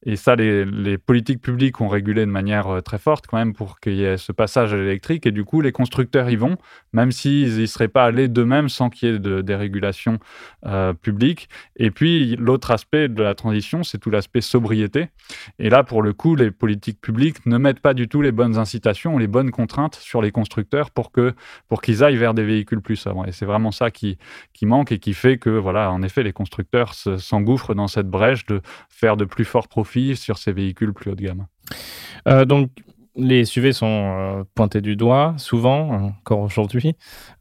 [0.05, 3.81] et ça, les, politiques publiques ont régulé de manière euh, très forte quand même pour
[3.81, 5.27] qu'il y ait ce passage à l'électrique.
[5.27, 6.57] Et du coup, les constructeurs y vont,
[6.93, 10.19] même s'ils n'y seraient pas allés d'eux-mêmes sans qu'il y ait de, des régulations
[10.67, 11.49] euh, publiques.
[11.77, 15.09] Et puis, l'autre aspect de la transition, c'est tout l'aspect sobriété.
[15.59, 18.57] Et là, pour le coup, les politiques publiques ne mettent pas du tout les bonnes
[18.57, 21.35] incitations les bonnes contraintes sur les constructeurs pour que
[21.67, 23.27] pour qu'ils aillent vers des véhicules plus sobres.
[23.27, 24.17] Et c'est vraiment ça qui,
[24.53, 28.47] qui manque et qui fait que, voilà, en effet, les constructeurs s'engouffrent dans cette brèche
[28.47, 31.47] de faire de plus forts profits sur ces véhicules plus haut de gamme.
[32.27, 32.71] Euh, donc,
[33.17, 36.95] les SUV sont euh, pointés du doigt, souvent, encore aujourd'hui.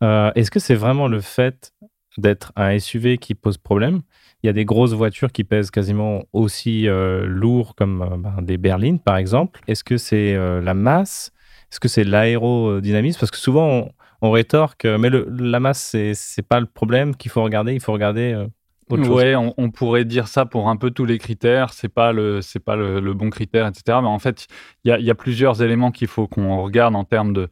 [0.04, 1.74] Euh, est-ce que c'est vraiment le fait
[2.17, 4.02] d'être un SUV qui pose problème?
[4.43, 9.00] Il y a des grosses voitures qui pèsent quasiment aussi lourd comme ben, des berlines,
[9.00, 9.62] par exemple.
[9.67, 11.32] Est-ce que c'est la masse?
[11.72, 13.20] Est-ce que c'est l'aérodynamisme?
[13.20, 17.73] Parce que souvent, on, rétorque, mais la masse, c'est pas le problème qu'il faut regarder.
[17.73, 18.47] Il faut regarder
[18.89, 21.73] ouais, on, pourrait dire ça pour un peu tous les critères.
[21.73, 23.99] C'est pas le, pas le, bon critère, etc.
[24.01, 24.47] Mais en fait,
[24.84, 27.49] il y a, plusieurs éléments qu'il faut qu'on regarde en termes de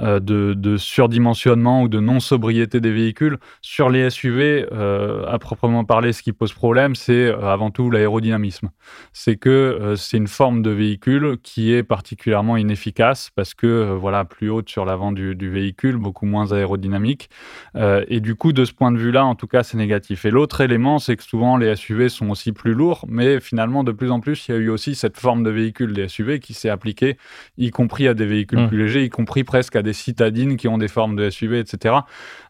[0.00, 3.36] euh, de, surdimensionnement ou de non-sobriété des véhicules.
[3.60, 7.90] Sur les SUV, euh, à proprement parler, ce qui pose problème, c'est euh, avant tout
[7.90, 8.70] l'aérodynamisme.
[9.12, 14.48] C'est que c'est une forme de véhicule qui est particulièrement inefficace parce que, voilà, plus
[14.48, 17.28] haute sur l'avant du, véhicule, beaucoup moins aérodynamique.
[17.76, 20.24] et du coup, de ce point de vue-là, en tout cas, c'est négatif.
[20.24, 23.92] Et l'autre élément, c'est que souvent, les SUV sont aussi plus lourds, mais finalement, de
[23.92, 26.54] plus en plus, il y a eu aussi cette forme de véhicule des SUV qui
[26.54, 27.18] s'est appliquée,
[27.58, 28.68] y compris à des véhicules mmh.
[28.68, 31.96] plus légers, y compris presque à des citadines qui ont des formes de SUV, etc.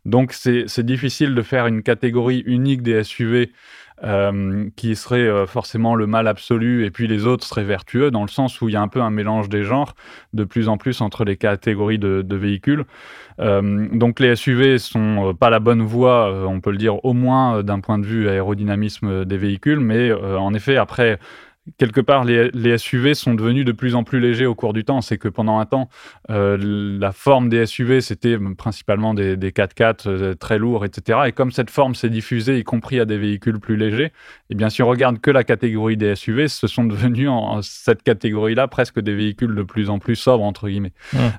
[0.05, 3.53] Donc c'est difficile de faire une catégorie unique des SUV
[4.05, 8.23] euh, qui serait euh, forcément le mal absolu et puis les autres seraient vertueux dans
[8.23, 9.95] le sens où il y a un peu un mélange des genres
[10.33, 12.85] de plus en plus entre les catégories de, véhicules.
[13.39, 17.63] Euh, donc les SUV sont pas la bonne voie, on peut le dire au moins
[17.63, 21.21] d'un point de vue aérodynamisme des véhicules, mais en effet après
[21.79, 24.85] quelque part, les, les, SUV sont devenus de plus en plus légers au cours du
[24.85, 25.01] temps.
[25.01, 25.89] C'est que pendant un temps,
[26.31, 26.57] euh,
[26.99, 31.21] la forme des SUV, c'était principalement des, des 4x4 euh, très lourds, etc.
[31.27, 34.11] Et comme cette forme s'est diffusée, y compris à des véhicules plus légers, et
[34.51, 38.03] eh bien, si on regarde que la catégorie des SUV, ce sont devenus en, cette
[38.03, 40.93] catégorie-là presque des véhicules de plus en plus sobres, entre guillemets.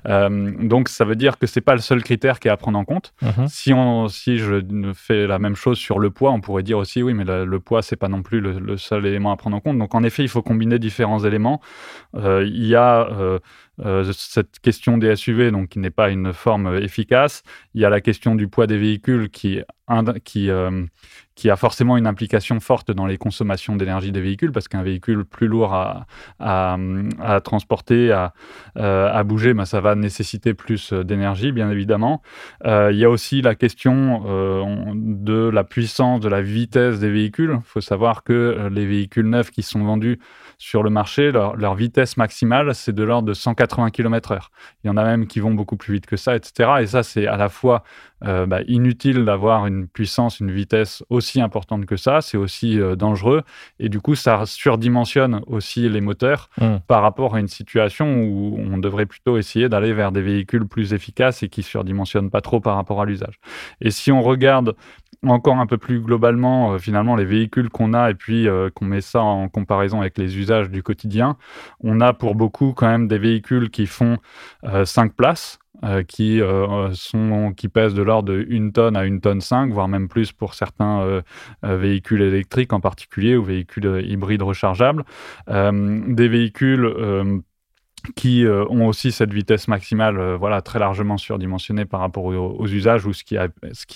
[0.06, 2.78] Euh, donc, ça veut dire que c'est pas le seul critère qui est à prendre
[2.78, 3.12] en compte.
[3.22, 3.46] Mmh.
[3.48, 4.62] Si, on, si je
[4.94, 7.82] fais la même chose sur le poids, on pourrait dire aussi, oui, mais le, poids,
[7.82, 9.78] c'est pas non plus le, le seul élément à prendre en compte.
[9.78, 11.60] Donc, en effet, il faut combiner différents éléments.
[12.14, 13.08] Euh, il y a
[13.80, 17.42] euh, euh, cette question des SUV, donc qui n'est pas une forme efficace.
[17.74, 19.60] Il y a la question du poids des véhicules qui,
[20.24, 25.24] qui, a forcément une implication forte dans les consommations d'énergie des véhicules, parce qu'un véhicule
[25.24, 26.06] plus lourd à,
[27.42, 28.32] transporter, à,
[28.76, 32.22] à bouger, ben, ça va nécessiter plus d'énergie, bien évidemment.
[32.64, 34.22] il y a aussi la question
[34.94, 37.58] de la puissance, de la vitesse des véhicules.
[37.58, 40.18] Il faut savoir que les véhicules neufs qui sont vendus
[40.58, 44.48] sur le marché, leur, vitesse maximale, c'est de l'ordre de 180 km/h.
[44.82, 46.70] Il y en a même qui vont beaucoup plus vite que ça, etc.
[46.80, 47.82] Et ça, c'est à la fois
[48.24, 52.20] euh, bah, inutile d'avoir une puissance, une vitesse aussi importante que ça.
[52.20, 53.42] C'est aussi euh, dangereux.
[53.80, 56.76] Et du coup, ça surdimensionne aussi les moteurs mmh.
[56.86, 60.94] par rapport à une situation où on devrait plutôt essayer d'aller vers des véhicules plus
[60.94, 63.38] efficaces et qui surdimensionnent pas trop par rapport à l'usage.
[63.80, 64.74] Et si on regarde
[65.30, 68.84] encore un peu plus globalement, euh, finalement, les véhicules qu'on a et puis euh, qu'on
[68.84, 71.36] met ça en comparaison avec les usages du quotidien,
[71.80, 74.18] on a pour beaucoup quand même des véhicules qui font
[74.62, 75.58] 5 euh, places.
[76.08, 76.40] qui,
[76.92, 80.32] sont, qui pèsent de l'ordre de 1 tonne à 1 tonne 5, voire même plus
[80.32, 81.22] pour certains
[81.62, 85.04] véhicules électriques en particulier ou véhicules hybrides rechargeables.
[85.48, 87.42] des véhicules
[88.12, 92.66] qui euh, ont aussi cette vitesse maximale euh, voilà, très largement surdimensionnée par rapport aux,
[92.66, 93.36] usages ou ce qui,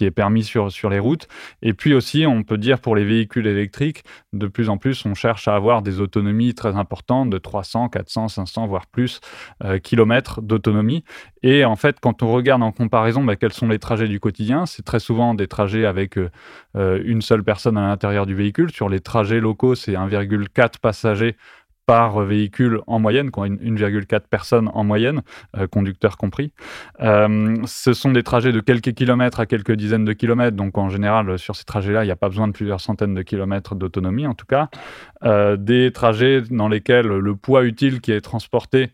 [0.05, 1.29] est permis sur, sur les routes.
[1.63, 5.15] Et puis aussi, on peut dire pour les véhicules électriques, de plus en plus, on
[5.15, 9.21] cherche à avoir des autonomies très importantes de 300, 400, 500, voire plus
[9.65, 11.05] euh, kilomètres d'autonomie.
[11.43, 14.67] Et en fait, quand on regarde en comparaison bah, quels sont les trajets du quotidien,
[14.67, 16.19] c'est très souvent des trajets avec
[16.75, 18.71] une seule personne à l'intérieur du véhicule.
[18.73, 21.37] Sur les trajets locaux, c'est 1,4 passagers
[21.89, 25.23] par véhicule en moyenne, quand 1,4 personnes en moyenne,
[25.57, 26.53] euh, conducteurs compris.
[27.01, 30.91] Euh, ce sont des trajets de quelques kilomètres à quelques dizaines de kilomètres, donc en
[30.91, 34.27] général, sur ces trajets-là, il n'y a pas besoin de plusieurs centaines de kilomètres d'autonomie,
[34.27, 34.69] en tout cas.
[35.25, 38.91] Euh, des trajets dans lesquels le poids utile qui est transporté,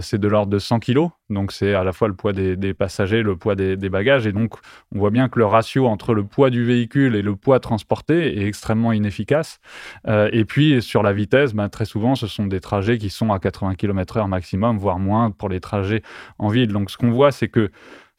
[0.00, 3.22] c'est de l'ordre de 100 kg, donc c'est à la fois le poids des, passagers,
[3.22, 4.54] le poids des, bagages, et donc
[4.94, 8.38] on voit bien que le ratio entre le poids du véhicule et le poids transporté
[8.38, 9.60] est extrêmement inefficace.
[10.06, 13.38] et puis sur la vitesse, ben, très souvent, ce sont des trajets qui sont à
[13.38, 16.02] 80 km/h maximum, voire moins pour les trajets
[16.38, 16.72] en ville.
[16.72, 17.70] Donc ce qu'on voit, c'est que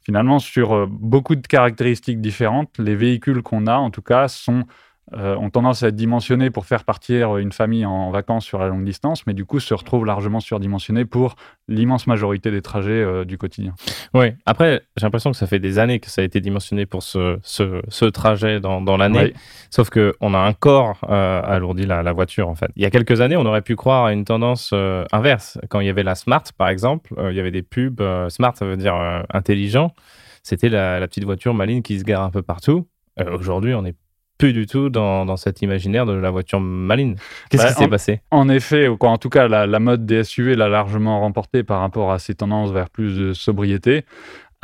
[0.04, 4.66] finalement, sur euh, beaucoup de caractéristiques différentes, les véhicules qu'on a, en tout cas, sont
[5.14, 8.68] euh, ont tendance à être dimensionnés pour faire partir une famille en vacances sur la
[8.68, 11.36] longue distance, mais du coup se retrouvent largement surdimensionnés pour
[11.68, 13.74] l'immense majorité des trajets euh, du quotidien.
[14.14, 17.04] Oui, après, j'ai l'impression que ça fait des années que ça a été dimensionné pour
[17.04, 19.34] ce, ce, trajet dans, dans l'année,
[19.70, 22.70] sauf qu'on a un corps euh, alourdi la, la, voiture en fait.
[22.76, 25.58] Il y a quelques années, on aurait pu croire à une tendance euh, inverse.
[25.70, 28.66] Quand il y avait la Smart, par exemple, il y avait des pubs, Smart ça
[28.66, 28.96] veut dire
[29.32, 29.94] intelligent,
[30.44, 32.88] c'était la, la, petite voiture maline qui se gare un peu partout.
[33.18, 33.96] Aujourd'hui, on est
[34.44, 37.16] plus du tout dans, cet imaginaire de la voiture maline.
[37.50, 40.58] Qu'est-ce bah, qui s'est passé En effet, en tout cas, la, la mode des SUV
[40.58, 44.04] l'a largement remporté par rapport à ces tendances vers plus de sobriété.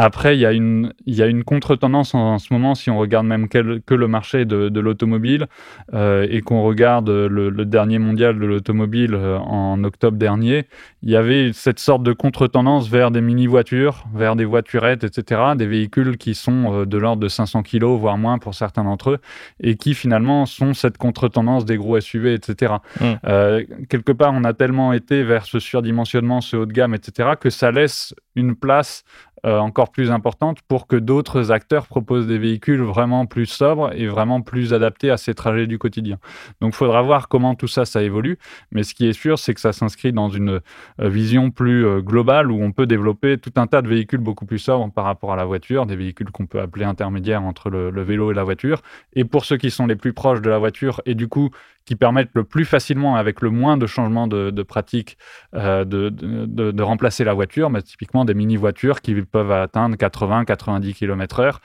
[0.02, 2.98] Après, il y a une, il y a une contre-tendance en, ce moment, si on
[2.98, 5.48] regarde même que le marché de, de l'automobile
[5.94, 10.68] euh, et qu'on regarde le, dernier mondial de l'automobile euh, en octobre dernier,
[11.04, 15.68] il y avait cette sorte de contre-tendance vers des mini-voitures, vers des voiturettes, etc., des
[15.68, 19.18] véhicules qui sont euh, de l'ordre de 500 kg, voire moins pour certains d'entre eux,
[19.60, 22.76] et qui finalement sont cette contre-tendance des gros SUV, etc.
[23.02, 23.06] Mmh.
[23.26, 27.32] Euh, quelque part, on a tellement été vers ce surdimensionnement, ce haut de gamme, etc.,
[27.38, 29.04] que ça laisse une place
[29.44, 34.42] encore plus importante pour que d'autres acteurs proposent des véhicules vraiment plus sobres et vraiment
[34.42, 36.18] plus adaptés à ces trajets du quotidien.
[36.62, 38.38] Donc il faudra voir comment tout ça, ça évolue.
[38.72, 40.60] Mais ce qui est sûr, c'est que ça s'inscrit dans une
[41.02, 44.46] euh, vision plus euh, globale où on peut développer tout un tas de véhicules beaucoup
[44.46, 47.90] plus sobres par rapport à la voiture, des véhicules qu'on peut appeler intermédiaires entre le,
[47.90, 48.82] le vélo et la voiture.
[49.14, 51.50] Et pour ceux qui sont les plus proches de la voiture et du coup
[51.86, 55.18] qui permettent le plus facilement, avec le moins de changements de, pratique,
[55.56, 61.58] euh, de, remplacer la voiture, mais typiquement des mini-voitures qui peuvent atteindre 80-90 km/h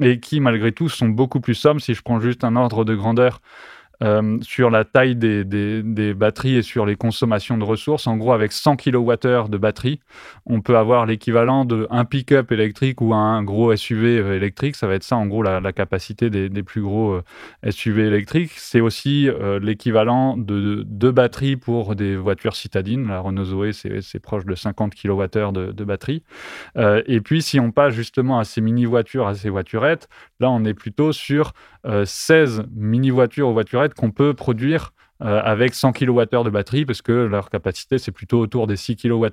[0.00, 1.80] et qui, malgré tout, sont beaucoup plus sommes.
[1.80, 3.40] Si je prends juste un ordre de grandeur,
[4.04, 8.06] euh, sur la taille des, des, batteries et sur les consommations de ressources.
[8.06, 10.00] En gros, avec 100 kWh de batterie,
[10.46, 14.76] on peut avoir l'équivalent d'un pick-up électrique ou un gros SUV euh, électrique.
[14.76, 17.20] Ça va être ça, en gros, la, capacité des, plus gros
[17.68, 18.52] SUV électriques.
[18.56, 19.28] C'est aussi
[19.60, 23.08] l'équivalent de deux batteries pour des voitures citadines.
[23.08, 26.22] La Renault Zoé, c'est proche de 50 kWh de, de batterie.
[26.76, 30.08] et puis, si on passe justement à ces mini-voitures, à ces voiturettes,
[30.44, 31.52] là, on est plutôt sur
[32.04, 37.00] 16 euh, mini-voitures ou voiturettes qu'on peut produire euh, avec 100 kWh de batterie, parce
[37.00, 39.28] que leur capacité, c'est plutôt autour des 6 kWh.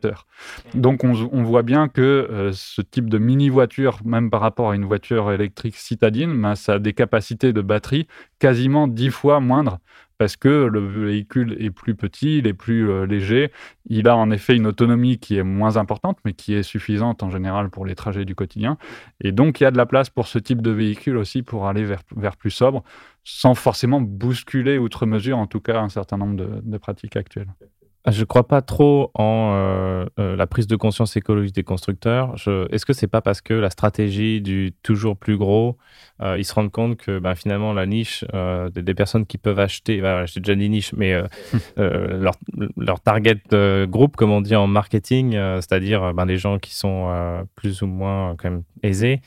[0.74, 4.86] Donc, on, voit bien que euh, ce type de mini-voiture, même par rapport à une
[4.86, 8.08] voiture électrique citadine, ben, ça a des capacités de batterie
[8.40, 9.80] quasiment 10 fois moindres
[10.22, 13.52] parce que le véhicule est plus petit, il est plus euh, léger.
[13.88, 17.32] Il a en effet une autonomie qui est moins importante, mais qui est suffisante en
[17.32, 18.78] général pour les trajets du quotidien.
[19.20, 21.68] Et donc, il y a de la place pour ce type de véhicule aussi pour
[21.68, 22.84] aller vers, vers plus sobre,
[23.24, 27.50] sans forcément bousculer outre mesure, en tout cas, un certain nombre de pratiques actuelles.
[28.10, 32.34] Je ne crois pas trop en euh, euh, la prise de conscience écologique des constructeurs.
[32.72, 35.78] Est-ce que c'est pas parce que la stratégie du toujours plus gros,
[36.20, 38.26] euh, ils se rendent compte que ben, finalement la niche
[38.74, 41.14] des, personnes qui peuvent acheter, ben, j'ai déjà dit niche, mais
[41.78, 42.34] leur,
[42.76, 43.40] leur, target
[43.88, 48.36] groupe, comme on dit en marketing, c'est-à-dire ben, les gens qui sont plus ou moins
[48.36, 49.22] quand même aisés,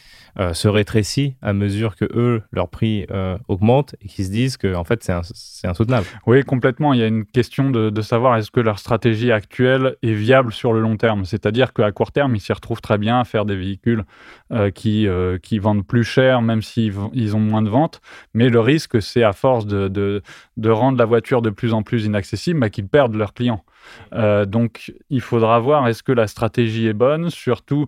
[0.52, 3.06] se rétrécit à mesure que eux leur prix
[3.48, 6.06] augmente et qu'ils se disent que en fait c'est insoutenable.
[6.26, 6.92] Oui, complètement.
[6.92, 10.52] Il y a une question de, de savoir est-ce que leur stratégie actuelle est viable
[10.52, 11.24] sur le long terme?
[11.24, 14.04] C'est-à-dire qu'à court terme, ils s'y retrouvent très bien à faire des véhicules
[14.52, 18.00] euh, qui, euh, qui vendent plus cher, même s'ils ils ont moins de ventes.
[18.34, 22.04] Mais le risque, c'est à force de, de, rendre la voiture de plus en plus
[22.04, 23.64] inaccessible, bah, qu'ils perdent leurs clients.
[24.12, 27.86] Euh, donc, il faudra voir est-ce que la stratégie est bonne, surtout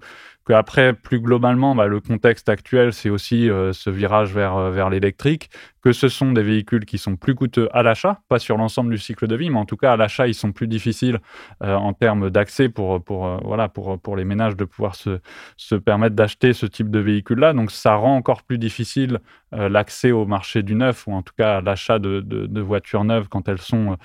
[0.55, 4.91] après plus globalement, bah, le contexte actuel, c'est aussi euh, ce virage vers, euh, vers
[4.91, 5.51] l'électrique,
[5.87, 8.99] que ce sont des véhicules qui sont plus coûteux à l'achat, pas sur l'ensemble du
[8.99, 11.21] cycle de vie, mais en tout cas à l'achat, ils sont plus difficiles
[11.63, 15.21] euh, en termes d'accès pour, pour, voilà, pour, pour les ménages de pouvoir se,
[15.57, 17.53] se permettre d'acheter ce type de véhicule-là.
[17.53, 19.21] Donc ça rend encore plus difficile
[19.53, 23.49] l'accès au marché du neuf, ou en tout cas l'achat de, de, voitures neuves quand
[23.49, 23.97] elles sont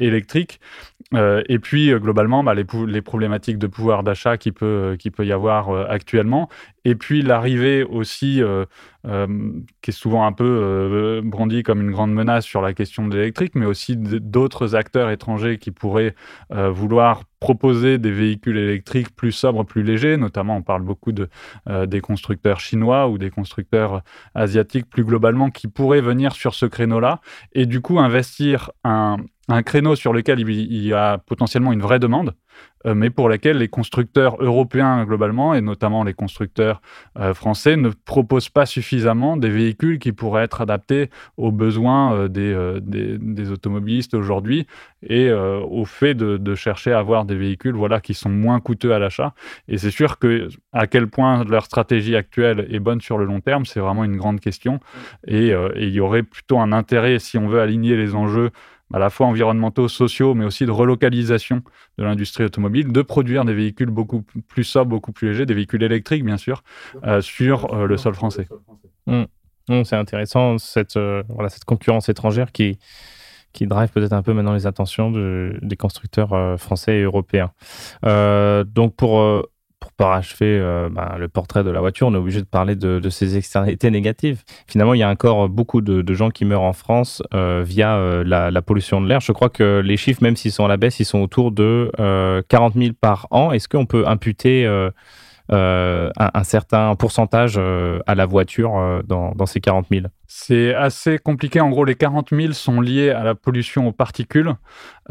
[0.00, 0.60] électriques.
[1.14, 5.70] et puis globalement, bah, les, les problématiques de pouvoir d'achat qui peut, peut y avoir
[5.70, 6.48] euh, actuellement.
[6.86, 8.64] Et puis l'arrivée aussi, euh,
[9.08, 9.26] euh,
[9.82, 13.56] qui est souvent un peu brandie comme une grande menace sur la question de l'électrique,
[13.56, 16.14] mais aussi d'autres acteurs étrangers qui pourraient
[16.50, 20.16] vouloir proposer des véhicules électriques plus sobres, plus légers.
[20.16, 21.28] Notamment, on parle beaucoup de,
[21.86, 24.02] des constructeurs chinois ou des constructeurs
[24.36, 27.20] asiatiques plus globalement qui pourraient venir sur ce créneau-là
[27.52, 29.16] et du coup investir un,
[29.64, 32.45] créneau sur lequel il y a potentiellement une vraie demande euh,
[32.94, 36.80] mais pour laquelle les constructeurs européens globalement, et notamment les constructeurs
[37.18, 42.28] euh, français, ne proposent pas suffisamment des véhicules qui pourraient être adaptés aux besoins euh,
[42.80, 44.66] des, automobilistes aujourd'hui
[45.08, 48.98] et au fait de, chercher à avoir des véhicules voilà, qui sont moins coûteux à
[48.98, 49.34] l'achat.
[49.68, 53.40] Et c'est sûr que à quel point leur stratégie actuelle est bonne sur le long
[53.40, 54.80] terme, c'est vraiment une grande question.
[55.28, 58.50] Et il y aurait plutôt un intérêt, si on veut aligner les enjeux
[58.92, 61.62] à la fois environnementaux, sociaux, mais aussi de relocalisation
[61.98, 65.82] de l'industrie automobile, de produire des véhicules beaucoup plus sobres, beaucoup plus légers, des véhicules
[65.82, 66.62] électriques, bien sûr,
[67.04, 68.48] euh, sur euh, le sol français.
[69.06, 69.24] Mmh.
[69.68, 71.22] Mmh, c'est intéressant, cette, euh,
[71.66, 72.78] concurrence étrangère qui,
[73.60, 77.50] drive peut-être un peu maintenant les attentions des constructeurs français et européens.
[78.02, 79.46] donc, pour
[79.80, 83.08] pour parachever euh, ben, le portrait de la voiture, on est obligé de parler de,
[83.10, 84.42] ses externalités négatives.
[84.66, 88.24] Finalement, il y a encore beaucoup de, gens qui meurent en France euh, via euh,
[88.24, 89.20] la, la, pollution de l'air.
[89.20, 91.90] Je crois que les chiffres, même s'ils sont à la baisse, ils sont autour de
[92.48, 93.52] 40 000 par an.
[93.52, 94.66] Est-ce qu'on peut imputer
[95.50, 101.60] un, un, certain pourcentage à la voiture dans, dans ces 40 000 c'est assez compliqué.
[101.60, 104.54] En gros, les 40 000 sont liés à la pollution aux particules.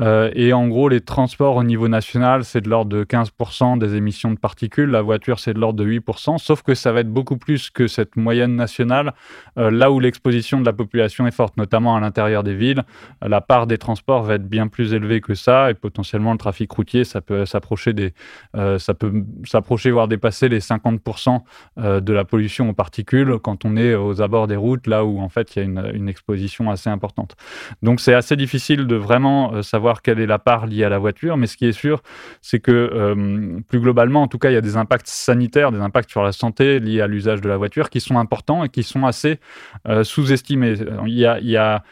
[0.02, 3.96] Euh, et en gros, les transports au niveau national, c'est de l'ordre de 15% des
[3.96, 4.90] émissions de particules.
[4.90, 6.38] La voiture, c'est de l'ordre de 8%.
[6.38, 9.14] Sauf que ça va être beaucoup plus que cette moyenne nationale,
[9.58, 12.84] euh, là où l'exposition de la population est forte, notamment à l'intérieur des villes.
[13.22, 15.72] La part des transports va être bien plus élevée que ça.
[15.72, 18.14] Et potentiellement, le trafic routier, ça peut s'approcher des,
[18.58, 21.42] euh, ça peut s'approcher, voire dépasser les 50%
[21.78, 25.30] de la pollution aux particules quand on est aux abords des routes, là où en
[25.30, 27.36] fait il y a une, exposition assez importante.
[27.82, 31.00] Donc c'est assez difficile de vraiment euh, savoir quelle est la part liée à la
[31.00, 32.02] voiture, mais ce qui est sûr,
[32.42, 35.80] c'est que euh, plus globalement, en tout cas, il y a des impacts sanitaires, des
[35.80, 38.84] impacts sur la santé liés à l'usage de la voiture qui sont importants et qui
[38.84, 39.40] sont assez
[39.88, 40.76] euh, sous-estimés.
[41.06, 41.84] Il y a,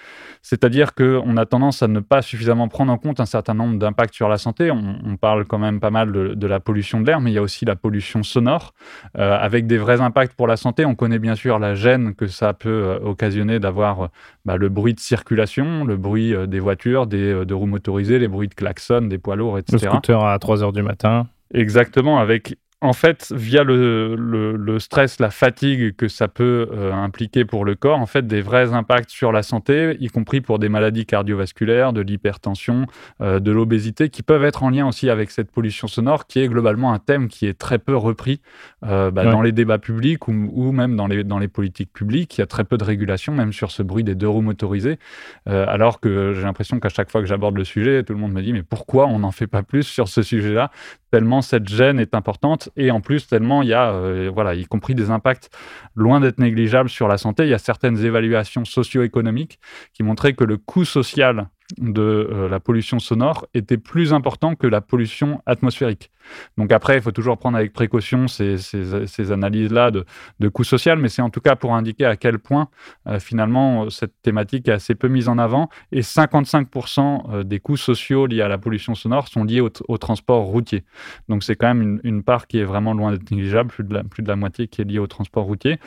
[0.42, 4.14] c'est-à-dire qu'on a tendance à ne pas suffisamment prendre en compte un certain nombre d'impacts
[4.14, 4.72] sur la santé.
[4.72, 7.42] On, parle quand même pas mal de, la pollution de l'air, mais il y a
[7.42, 8.74] aussi la pollution pollution sonore,
[9.14, 10.86] avec des vrais impacts pour la santé.
[10.86, 14.10] On connaît bien sûr la gêne que ça peut occasionner d'avoir
[14.46, 18.48] bah, le bruit de circulation, le bruit des voitures, des de roues motorisées, les bruits
[18.48, 19.78] de klaxons, des poids lourds, etc.
[19.84, 21.28] Le scooter à 3 heures du matin.
[21.54, 27.46] Exactement, avec en fait, via le, le, stress, la fatigue que ça peut euh, impliquer
[27.46, 30.68] pour le corps, en fait, des vrais impacts sur la santé, y compris pour des
[30.68, 32.86] maladies cardiovasculaires, de l'hypertension,
[33.22, 36.50] euh, de l'obésité, qui peuvent être en lien aussi avec cette pollution sonore, qui est
[36.50, 38.42] globalement un thème qui est très peu repris
[38.86, 42.38] euh, bah, dans les débats publics ou, ou, même dans les, dans les politiques publiques.
[42.38, 45.00] Il y a très peu de régulation, même sur ce bruit des deux roues motorisées,
[45.46, 48.42] alors que j'ai l'impression qu'à chaque fois que j'aborde le sujet, tout le monde me
[48.42, 50.70] dit mais pourquoi on n'en fait pas plus sur ce sujet-là?
[51.14, 54.66] Tellement cette gêne est importante et en plus tellement il y a, euh, voilà, y
[54.66, 55.52] compris des impacts
[55.94, 57.44] loin d'être négligeables sur la santé.
[57.44, 59.60] Il y a certaines évaluations socio-économiques
[59.94, 64.68] qui montraient que le coût social de euh, la pollution sonore était plus important que
[64.68, 66.12] la pollution atmosphérique.
[66.58, 70.06] Donc après, il faut toujours prendre avec précaution ces, ces, analyses-là de,
[70.40, 72.70] de, coût social, mais c'est en tout cas pour indiquer à quel point
[73.08, 75.70] euh, finalement cette thématique est assez peu mise en avant.
[75.92, 80.44] Et 55% euh, des coûts sociaux liés à la pollution sonore sont liés au, transport
[80.44, 80.84] routier.
[81.30, 84.04] Donc c'est quand même une, part qui est vraiment loin d'être négligeable, plus de, la,
[84.04, 85.80] plus de la moitié qui est liée au transport routier.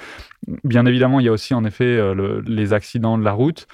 [0.64, 1.98] Bien évidemment, il y a aussi en effet
[2.46, 3.66] les accidents de la route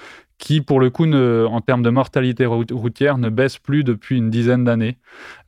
[0.43, 4.65] qui, pour le coup, en termes de mortalité routière, ne baisse plus depuis une dizaine
[4.65, 4.97] d'années.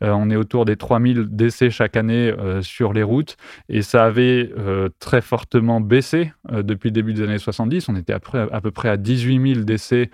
[0.05, 3.37] Euh, on est autour des 3000 décès chaque année euh, sur les routes,
[3.69, 7.89] et ça avait euh, très fortement baissé depuis le début des années 70.
[7.89, 10.11] On était à, peu près à 18 000 décès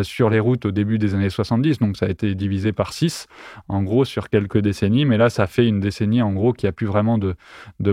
[0.00, 3.26] sur les routes au début des années 70, donc ça a été divisé par 6,
[3.68, 6.72] en gros, sur quelques décennies, mais là, ça fait une décennie, en gros, qui a
[6.72, 7.34] plus vraiment de,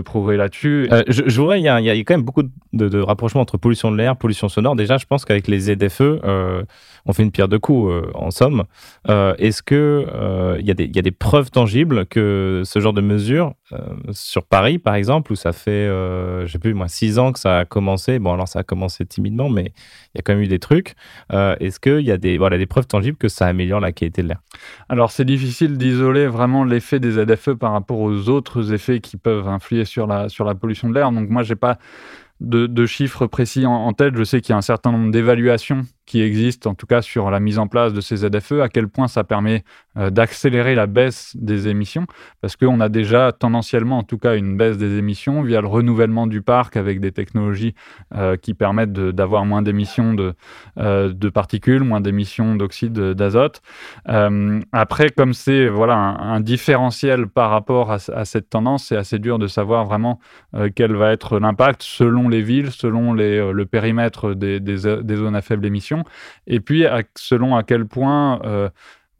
[0.00, 0.88] progrès là-dessus.
[1.08, 3.42] je, je voudrais, il y, a, il y, a quand même beaucoup de, de rapprochements
[3.42, 4.76] entre pollution de l'air, pollution sonore.
[4.76, 6.64] Déjà, je pense qu'avec les ZFE, euh,
[7.06, 8.64] on fait une pierre de coups, euh, en somme.
[9.08, 10.06] Euh, est-ce que
[10.60, 13.54] il y, y, a des preuves tangibles que ce genre de mesures,
[14.10, 17.60] sur Paris par exemple, où ça fait, je sais plus moi, six ans que ça
[17.60, 18.18] a commencé.
[18.18, 19.72] Bon, alors ça a commencé timidement, mais
[20.14, 20.94] il y a quand même eu des trucs.
[21.30, 24.28] Est-ce qu'il y a des, voilà, des preuves tangibles que ça améliore la qualité de
[24.28, 24.40] l'air?
[24.88, 29.48] Alors c'est difficile d'isoler vraiment l'effet des ZFE par rapport aux autres effets qui peuvent
[29.48, 31.12] influer sur la, sur la pollution de l'air.
[31.12, 31.78] Donc moi, j'ai pas
[32.40, 34.16] de, chiffres précis en, tête.
[34.16, 37.30] Je sais qu'il y a un certain nombre d'évaluations qui existent, en tout cas sur
[37.30, 39.62] la mise en place de ces ZFE, à quel point ça permet
[39.96, 42.06] d'accélérer la baisse des émissions,
[42.40, 46.26] parce qu'on a déjà tendanciellement, en tout cas, une baisse des émissions via le renouvellement
[46.26, 47.74] du parc avec des technologies
[48.14, 50.34] euh, qui permettent d'avoir moins d'émissions de,
[50.78, 53.62] euh, de, particules, moins d'émissions d'oxyde d'azote.
[54.72, 59.46] après, comme c'est voilà, un, différentiel par rapport à, cette tendance, c'est assez dur de
[59.46, 60.20] savoir vraiment
[60.74, 66.04] quel va être l'impact selon les villes, selon le périmètre des, zones à faible émission
[66.46, 66.84] et puis
[67.16, 68.68] selon à quel point, euh,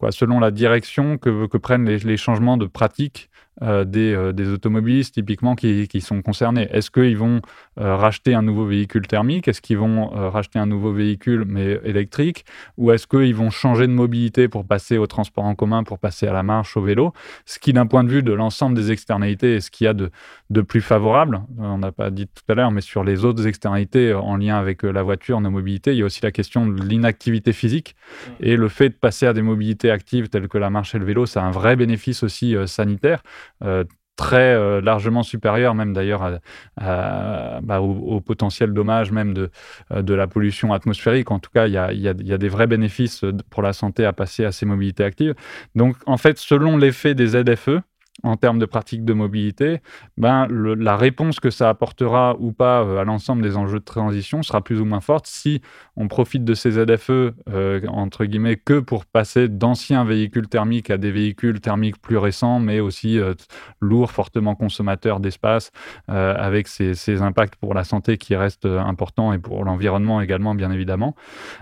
[0.00, 3.29] quoi, selon la direction que, que prennent les, les changements de pratique
[3.62, 6.66] euh, euh, des, automobilistes typiquement qui, sont concernés.
[6.70, 7.42] Est-ce qu'ils vont
[7.78, 9.48] euh, racheter un nouveau véhicule thermique?
[9.48, 12.46] Est-ce qu'ils vont racheter un nouveau véhicule mais électrique?
[12.78, 16.26] Ou est-ce qu'ils vont changer de mobilité pour passer au transport en commun, pour passer
[16.26, 17.12] à la marche, au vélo?
[17.44, 19.92] Ce qui, d'un point de vue de l'ensemble des externalités, est ce qu'il y a
[19.92, 20.10] de,
[20.48, 21.42] de plus favorable.
[21.58, 24.82] On n'a pas dit tout à l'heure, mais sur les autres externalités en lien avec
[24.84, 27.94] la voiture, nos mobilités, il y a aussi la question de l'inactivité physique.
[27.94, 28.30] Mmh.
[28.40, 31.04] Et le fait de passer à des mobilités actives telles que la marche et le
[31.04, 33.22] vélo, ça a un vrai bénéfice aussi sanitaire.
[33.62, 33.84] Euh,
[34.16, 36.40] très euh, largement supérieur même d'ailleurs
[36.76, 39.50] bah, au, potentiel dommage même de,
[39.92, 41.30] euh, de la pollution atmosphérique.
[41.30, 44.12] En tout cas, il y a, y a, des vrais bénéfices pour la santé à
[44.12, 45.34] passer à ces mobilités actives.
[45.74, 47.80] Donc en fait, selon l'effet des ZFE,
[48.22, 49.80] en termes de pratiques de mobilité,
[50.16, 54.42] ben, la réponse que ça apportera ou pas euh, à l'ensemble des enjeux de transition
[54.42, 55.62] sera plus ou moins forte si
[55.96, 60.98] on profite de ces ZFE, euh, entre guillemets, que pour passer d'anciens véhicules thermiques à
[60.98, 63.34] des véhicules thermiques plus récents, mais aussi euh,
[63.80, 65.70] lourds, fortement consommateurs d'espace,
[66.08, 71.14] avec ces, impacts pour la santé qui restent importants et pour l'environnement également, bien évidemment.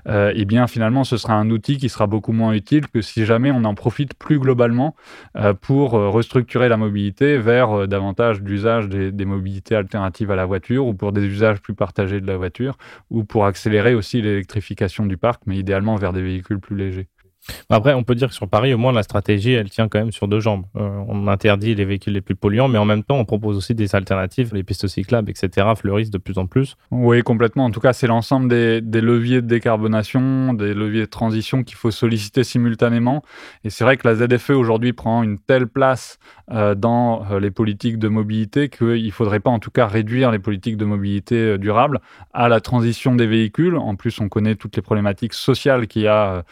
[0.07, 3.51] et bien, finalement, ce sera un outil qui sera beaucoup moins utile que si jamais
[3.51, 4.95] on en profite plus globalement
[5.61, 10.95] pour restructurer la mobilité vers euh, davantage d'usage des, mobilités alternatives à la voiture ou
[10.95, 12.79] pour des usages plus partagés de la voiture
[13.11, 17.09] ou pour accélérer aussi l'électrification du parc, mais idéalement vers des véhicules plus légers.
[17.71, 20.13] Après, on peut dire que sur Paris, au moins, la stratégie, elle tient quand même
[20.13, 20.65] sur deux jambes.
[20.77, 23.75] Euh, on interdit les véhicules les plus polluants, mais en même temps, on propose aussi
[23.75, 24.55] des alternatives.
[24.55, 26.77] Les pistes cyclables, etc., fleurissent de plus en plus.
[26.91, 27.65] Oui, complètement.
[27.65, 31.91] En tout cas, c'est l'ensemble des, leviers de décarbonation, des leviers de transition qu'il faut
[31.91, 33.23] solliciter simultanément.
[33.65, 36.19] Et c'est vrai que la ZFE, aujourd'hui, prend une telle place
[36.51, 40.31] euh, dans euh, les politiques de mobilité qu'il ne faudrait pas, en tout cas, réduire
[40.31, 42.01] les politiques de mobilité durable
[42.33, 43.77] à la transition des véhicules.
[43.77, 46.45] En plus, on connaît toutes les problématiques sociales qu'il y a,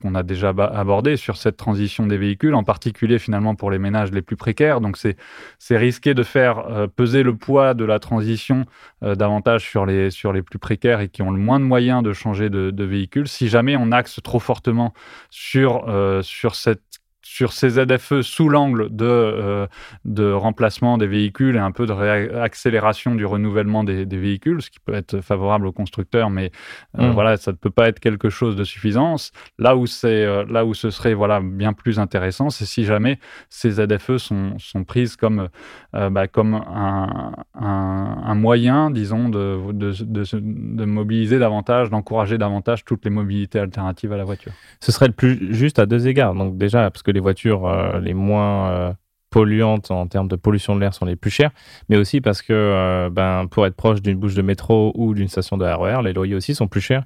[0.00, 4.10] qu'on a déjà abordé sur cette transition des véhicules, en particulier finalement pour les ménages
[4.12, 4.80] les plus précaires.
[4.80, 8.64] Donc c'est risqué de faire peser le poids de la transition
[9.02, 12.12] davantage sur les, sur les plus précaires et qui ont le moins de moyens de
[12.12, 13.28] changer de, de véhicule.
[13.28, 14.92] Si jamais on axe trop fortement
[15.30, 15.84] sur,
[16.22, 19.66] sur cette sur ces ZFE sous l'angle de, euh,
[20.04, 24.80] de remplacement des véhicules et un peu de réaccélération du renouvellement des, véhicules, ce qui
[24.80, 26.50] peut être favorable aux constructeurs, mais
[26.98, 27.12] euh, mm.
[27.12, 29.32] voilà, ça ne peut pas être quelque chose de suffisance.
[29.58, 33.18] Là où, c'est, euh, là où ce serait voilà, bien plus intéressant, c'est si jamais
[33.48, 35.48] ces ZFE sont, sont prises comme,
[35.92, 43.10] bah, comme un, un, moyen, disons, de, de, de mobiliser davantage, d'encourager davantage toutes les
[43.10, 44.52] mobilités alternatives à la voiture.
[44.80, 46.34] Ce serait le plus juste à deux égards.
[46.34, 48.92] Donc déjà, parce que les voitures euh, les moins euh,
[49.30, 51.50] polluantes en termes de pollution de l'air sont les plus chères,
[51.88, 55.28] mais aussi parce que euh, ben, pour être proche d'une bouche de métro ou d'une
[55.28, 57.04] station de RER, e les loyers aussi sont plus chers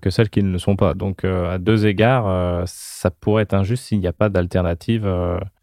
[0.00, 0.94] que celles qui ne le sont pas.
[0.94, 5.06] Donc à deux égards, ça pourrait être injuste s'il n'y a pas d'alternative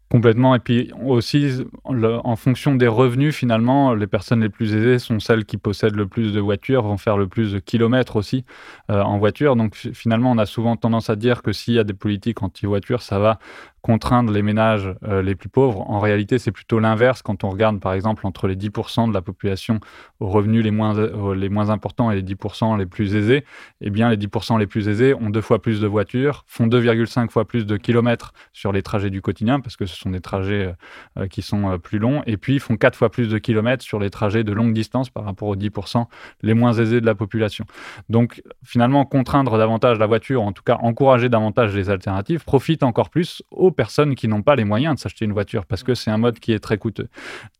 [0.08, 0.54] Complètement.
[0.54, 5.44] Et puis aussi, en fonction des revenus, finalement, les personnes les plus aisées sont celles
[5.44, 8.44] qui possèdent le plus de voitures, vont faire le plus de kilomètres aussi
[8.88, 9.56] en voiture.
[9.56, 13.02] Donc finalement, on a souvent tendance à dire que s'il y a des politiques anti-voiture,
[13.02, 13.40] ça va
[13.86, 15.88] contraindre les ménages euh, les plus pauvres.
[15.88, 19.22] En réalité, c'est plutôt l'inverse quand on regarde, par exemple, entre les 10% de la
[19.22, 19.78] population
[20.18, 23.44] aux revenus les moins, euh, les moins importants et les 10% les plus aisés.
[23.80, 27.30] Eh bien, les 10% les plus aisés ont deux fois plus de voitures, font 2,5
[27.30, 30.74] fois plus de kilomètres sur les trajets du quotidien, parce que ce sont des trajets
[31.16, 34.10] euh, qui sont plus longs, et puis font quatre fois plus de kilomètres sur les
[34.10, 36.06] trajets de longue distance par rapport aux 10%
[36.42, 37.66] les moins aisés de la population.
[38.08, 43.10] Donc, finalement, contraindre davantage la voiture, en tout cas encourager davantage les alternatives, profite encore
[43.10, 46.10] plus aux personnes qui n'ont pas les moyens de s'acheter une voiture parce que c'est
[46.10, 47.08] un mode qui est très coûteux.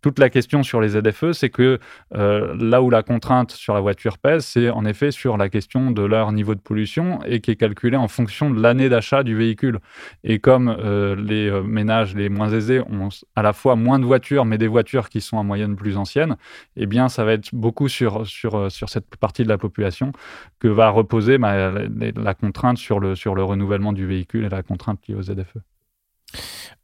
[0.03, 1.79] Toute la question sur les ZFE, c'est que
[2.15, 5.91] euh, là où la contrainte sur la voiture pèse, c'est en effet sur la question
[5.91, 9.37] de leur niveau de pollution et qui est calculé en fonction de l'année d'achat du
[9.37, 9.79] véhicule.
[10.25, 14.05] Et comme euh, les euh, ménages les moins aisés ont à la fois moins de
[14.05, 16.37] voitures, mais des voitures qui sont en moyenne plus anciennes,
[16.77, 20.13] eh bien, ça va être beaucoup sur, sur, sur cette partie de la population
[20.59, 24.49] que va reposer bah, la, la, contrainte sur le, sur le renouvellement du véhicule et
[24.49, 25.59] la contrainte liée aux ZFE.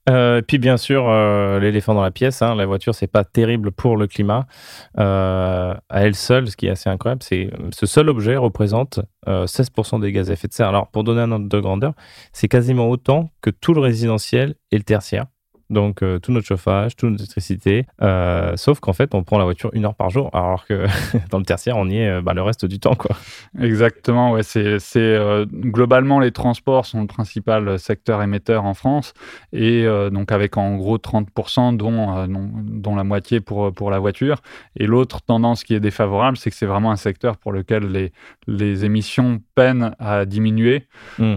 [0.09, 3.71] Euh, puis bien sûr, euh, l'éléphant dans la pièce, hein, la voiture, c'est pas terrible
[3.71, 4.47] pour le climat.
[4.99, 10.01] Euh, à elle seule, ce qui est assez incroyable, c'est ce seul objet représente 16%
[10.01, 10.69] des gaz à effet de serre.
[10.69, 11.95] Alors, pour donner un ordre de grandeur,
[12.33, 15.27] c'est quasiment autant que tout le résidentiel et le tertiaire
[15.73, 19.45] donc euh, tout notre chauffage, toute notre électricité, euh, sauf qu'en fait, on prend la
[19.45, 20.87] voiture une heure par jour, alors que
[21.31, 22.95] dans le tertiaire, on y est euh, bah, le reste du temps.
[22.95, 23.17] Quoi.
[23.61, 24.79] Exactement, ouais, c'est,
[25.51, 29.15] globalement, les transports sont le principal secteur émetteur en France,
[29.53, 34.39] et donc avec en gros 30%, dont, dont la moitié pour, pour la voiture.
[34.77, 38.13] Et l'autre tendance qui est défavorable, c'est que c'est vraiment un secteur pour lequel les,
[38.47, 40.87] les émissions peinent à diminuer.
[41.19, 41.35] Mmh.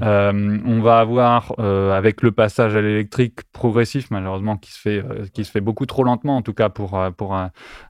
[0.65, 5.45] on va avoir, avec le passage à l'électrique progressif, malheureusement qui se fait euh, qui
[5.45, 7.11] se fait beaucoup trop lentement en tout cas pour euh,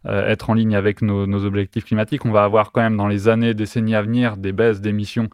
[0.05, 2.25] euh, être en ligne avec nos, nos, objectifs climatiques.
[2.25, 5.29] On va avoir quand même dans les années décennies à venir des baisses d'émissions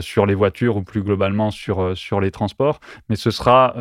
[0.00, 3.74] sur les voitures ou plus globalement sur sur les transports, mais ce sera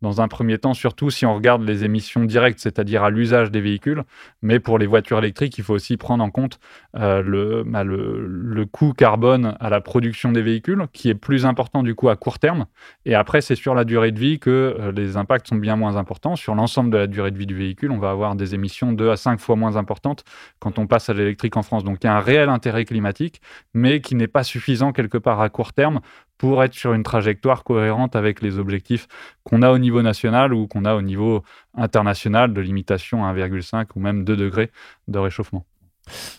[0.00, 3.60] dans un premier temps, surtout si on regarde les émissions directes, c'est-à-dire à, l'usage des
[3.60, 4.04] véhicules.
[4.42, 6.60] Mais pour les voitures électriques, il faut aussi prendre en compte
[6.96, 11.82] euh, bah, le, le, coût carbone à la production des véhicules, qui est plus important
[11.82, 12.66] du coup à court terme.
[13.04, 15.96] Et après, c'est sur la durée de vie que euh, les impacts sont bien moins
[15.96, 16.36] importants.
[16.36, 19.10] Sur l'ensemble de la durée de vie du véhicule, on va avoir des émissions 2
[19.10, 20.24] à 5 fois moins importantes
[20.60, 21.82] quand on passe à l'électrique en France.
[21.82, 23.40] Donc il y a un réel intérêt climatique,
[23.74, 26.00] mais qui n'est pas suffisant quelque part à court terme
[26.38, 29.08] pour être sur une trajectoire cohérente avec les objectifs
[29.42, 31.42] qu'on a au niveau national ou qu'on a au niveau
[31.74, 34.70] international de limitation à 1,5 ou même 2 degrés
[35.08, 35.66] de réchauffement.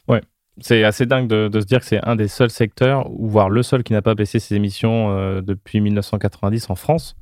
[0.08, 0.22] Ouais,
[0.62, 3.84] c'est assez dingue de, se dire que c'est un des seuls secteurs, voire le seul
[3.84, 7.16] qui n'a pas baissé ses émissions euh, depuis 1990 en France.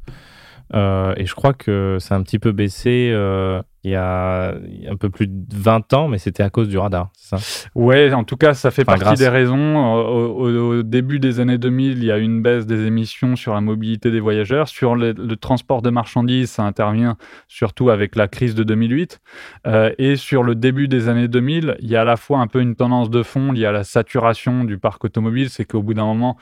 [0.73, 4.53] Euh, et je crois que c'est un petit peu baissé euh, il y a
[4.89, 7.69] un peu plus de 20 ans, mais c'était à cause du radar, c'est ça?
[7.73, 9.77] Ouais, en tout cas, ça fait partie des raisons.
[9.77, 14.11] Au, début des années 2000, il y a une baisse des émissions sur la mobilité
[14.11, 14.67] des voyageurs.
[14.67, 17.15] Sur le, transport de marchandises, ça intervient
[17.47, 19.21] surtout avec la crise de 2008.
[19.67, 22.47] Euh, et sur le début des années 2000, il y a à la fois un
[22.47, 25.93] peu une tendance de fond liée à la saturation du parc automobile, c'est qu'au bout
[25.93, 26.37] d'un moment,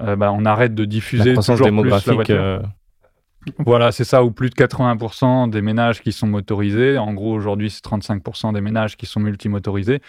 [0.00, 2.22] euh, bah, on arrête de diffuser la toujours plus la voiture.
[2.30, 2.60] Euh,
[3.58, 6.98] voilà, c'est ça, ou plus de 80% des ménages qui sont motorisés.
[6.98, 10.00] En gros, aujourd'hui, c'est 35% des ménages qui sont multimotorisés.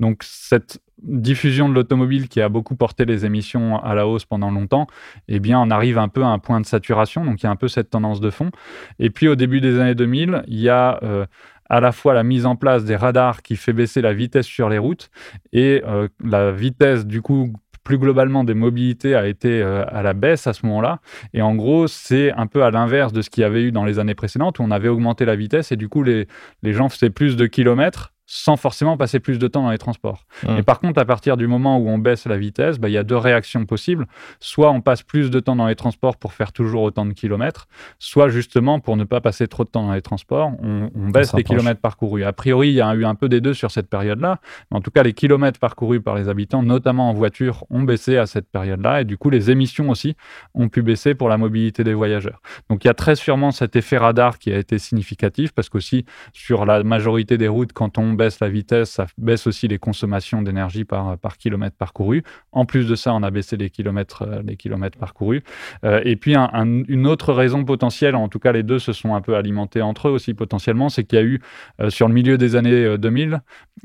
[0.00, 4.50] Donc, cette diffusion de l'automobile qui a beaucoup porté les émissions à la hausse pendant
[4.50, 4.86] longtemps,
[5.28, 7.24] eh bien, on arrive un peu à un point de saturation.
[7.24, 8.50] Donc, il y a un peu cette tendance de fond.
[8.98, 11.26] Et puis, au début des années 2000, il y a euh,
[11.68, 14.70] à la fois la mise en place des radars qui fait baisser la vitesse sur
[14.70, 15.10] les routes
[15.52, 17.52] et euh, la vitesse, du coup,
[17.88, 21.00] plus globalement des mobilités a été euh, à la baisse à ce moment-là.
[21.32, 23.86] Et en gros, c'est un peu à l'inverse de ce qu'il y avait eu dans
[23.86, 26.28] les années précédentes où on avait augmenté la vitesse et du coup, les,
[26.62, 30.26] les gens faisaient plus de kilomètres sans forcément passer plus de temps dans les transports.
[30.46, 30.58] Mmh.
[30.58, 32.98] Et par contre, à partir du moment où on baisse la vitesse, bah, il y
[32.98, 34.06] a deux réactions possibles.
[34.38, 37.68] Soit on passe plus de temps dans les transports pour faire toujours autant de kilomètres,
[37.98, 41.32] soit justement pour ne pas passer trop de temps dans les transports, on, on baisse
[41.32, 42.22] les kilomètres parcourus.
[42.22, 44.40] A priori, il y a eu un peu des deux sur cette période-là.
[44.70, 48.26] En tout cas, les kilomètres parcourus par les habitants, notamment en voiture, ont baissé à
[48.26, 49.00] cette période-là.
[49.00, 50.16] Et du coup, les émissions aussi
[50.54, 52.42] ont pu baisser pour la mobilité des voyageurs.
[52.68, 56.04] Donc il y a très sûrement cet effet radar qui a été significatif parce qu'aussi
[56.34, 60.42] sur la majorité des routes, quand on baisse la vitesse, ça baisse aussi les consommations
[60.42, 62.22] d'énergie par, par kilomètre parcouru.
[62.52, 65.42] En plus de ça, on a baissé les kilomètres, euh, les kilomètres parcourus.
[65.84, 68.92] Euh, et puis un- un- une autre raison potentielle, en tout cas les deux se
[68.92, 71.40] sont un peu alimentés entre eux aussi potentiellement, c'est qu'il y a eu
[71.80, 73.40] euh, sur le milieu des années euh, 2000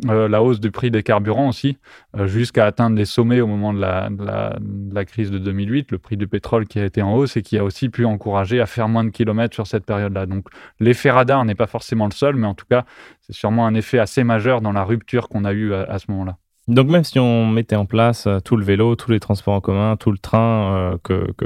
[0.10, 1.78] euh, la hausse du prix des carburants aussi,
[2.26, 5.92] jusqu'à atteindre les sommets au moment de la, de la- de la crise de 2008,
[5.92, 8.60] le prix du pétrole qui a été en hausse et qui a aussi pu encourager
[8.60, 10.26] à faire moins de kilomètres sur cette période-là.
[10.26, 10.48] Donc
[10.80, 12.86] l'effet radar n'est pas forcément le seul, mais en tout cas,
[13.26, 16.38] c'est sûrement un effet assez majeur dans la rupture qu'on a eue à, ce moment-là.
[16.68, 19.62] Donc même si on mettait en place euh, tout le vélo, tous les transports en
[19.62, 21.46] commun, tout le train euh, que, que,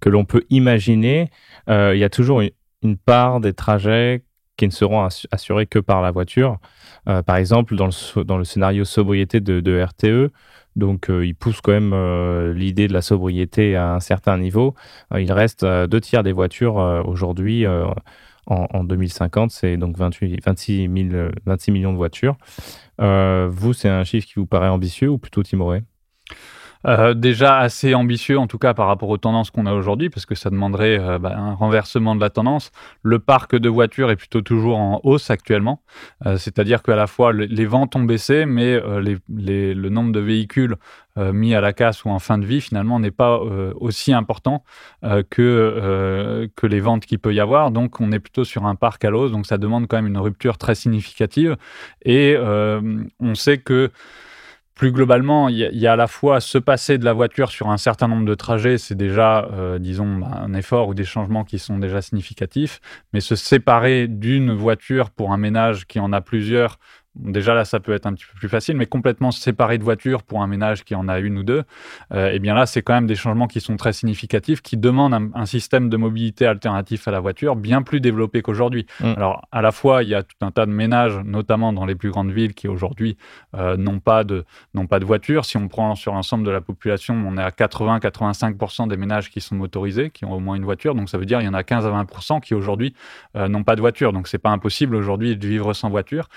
[0.00, 1.30] que l'on peut imaginer,
[1.68, 4.24] euh, il y a toujours une, part des trajets
[4.56, 6.58] qui ne seront assu- assurés que par la voiture.
[7.04, 10.32] Par exemple, dans le, dans le scénario sobriété de, de RTE,
[10.76, 14.74] donc il pousse quand même l'idée de la sobriété à un certain niveau.
[15.16, 17.66] Il reste deux tiers des voitures aujourd'hui
[18.46, 22.36] en, en 2050, c'est donc 28, 26, 000, euh, 26 millions de voitures.
[23.00, 25.82] Euh, vous, c'est un chiffre qui vous paraît ambitieux ou plutôt timoré?
[26.86, 30.26] Euh, déjà assez ambitieux, en tout cas par rapport aux tendances qu'on a aujourd'hui, parce
[30.26, 32.72] que ça demanderait euh, bah, un renversement de la tendance.
[33.02, 35.82] Le parc de voitures est plutôt toujours en hausse actuellement,
[36.26, 40.76] Euh, c'est-à-dire qu'à la fois le- les ventes ont baissé, mais le nombre de véhicules
[41.16, 44.64] mis à la casse ou en fin de vie finalement n'est pas aussi important
[45.30, 47.70] que, que les ventes qu'il peut y avoir.
[47.70, 50.18] Donc on est plutôt sur un parc à l'hausse, donc ça demande quand même une
[50.18, 51.56] rupture très significative.
[52.04, 52.36] Et
[53.20, 53.90] on sait que
[54.82, 57.76] plus globalement, il y, a- à la fois se passer de la voiture sur un
[57.76, 61.60] certain nombre de trajets, c'est déjà, euh, disons, bah, un effort ou des changements qui
[61.60, 62.80] sont déjà significatifs,
[63.12, 66.80] mais se séparer d'une voiture pour un ménage qui en a plusieurs,
[67.16, 69.84] déjà là, ça peut être un petit peu plus facile, mais complètement se séparer de
[69.84, 71.64] voiture pour un ménage qui en a une ou deux,
[72.12, 75.14] euh, eh bien là, c'est quand même des changements qui sont très significatifs, qui demandent
[75.14, 78.86] un, un système de mobilité alternatif à la voiture bien plus développé qu'aujourd'hui.
[79.00, 79.14] Mm.
[79.16, 81.94] Alors, à la fois, il y a tout un tas de ménages, notamment dans les
[81.94, 83.16] plus grandes villes, qui aujourd'hui
[83.54, 84.44] euh, n'ont pas de
[84.74, 85.44] n'ont pas de voiture.
[85.44, 89.40] Si on prend sur l'ensemble de la population, on est à 80-85% des ménages qui
[89.40, 90.94] sont motorisés, qui ont au moins une voiture.
[90.94, 92.94] Donc ça veut dire qu'il y en a 15 à 20% qui aujourd'hui
[93.36, 94.12] euh, n'ont pas de voiture.
[94.12, 96.28] Donc c'est pas impossible aujourd'hui de vivre sans voiture.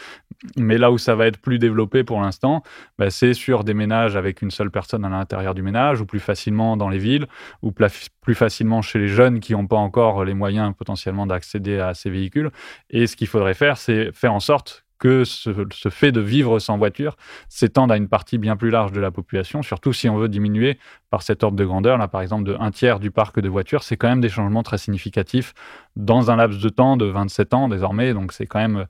[0.57, 2.63] Mais là où ça va être plus développé pour l'instant,
[2.97, 6.20] bah, c'est sur des ménages avec une seule personne à l'intérieur du ménage, ou plus
[6.20, 7.28] facilement dans les villes,
[7.61, 11.93] ou plus facilement chez les jeunes qui n'ont pas encore les moyens potentiellement d'accéder à
[11.93, 12.51] ces véhicules.
[12.89, 15.49] Et ce qu'il faudrait faire, c'est faire en sorte que ce,
[15.89, 17.17] fait de vivre sans voiture
[17.49, 20.79] s'étende à une partie bien plus large de la population, surtout si on veut diminuer
[21.09, 23.83] par cet ordre de grandeur, là par exemple de un tiers du parc de voitures,
[23.83, 25.53] c'est quand même des changements très significatifs
[25.95, 28.85] dans un laps de temps de 27 ans désormais, donc c'est quand même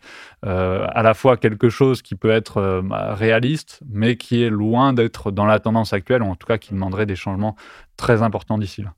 [0.45, 4.49] euh, à la fois quelque chose qui peut être euh, bah, réaliste, mais qui est
[4.49, 7.55] loin d'être dans la tendance actuelle, ou en tout cas qui demanderait des changements
[7.97, 8.93] très importants d'ici là.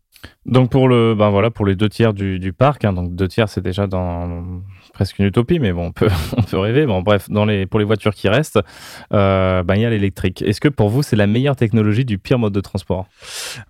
[0.46, 3.28] Donc pour le, ben voilà, pour les deux tiers du, du parc, hein, donc deux
[3.28, 4.62] tiers c'est déjà dans
[4.94, 6.08] presque une utopie, mais bon, on peut,
[6.38, 6.86] on peut rêver.
[6.86, 8.60] Bon, bref, dans les, pour les voitures qui restent,
[9.14, 10.42] euh, ben il y a l'électrique.
[10.42, 13.08] Est-ce que pour vous c'est la meilleure technologie du pire mode de transport?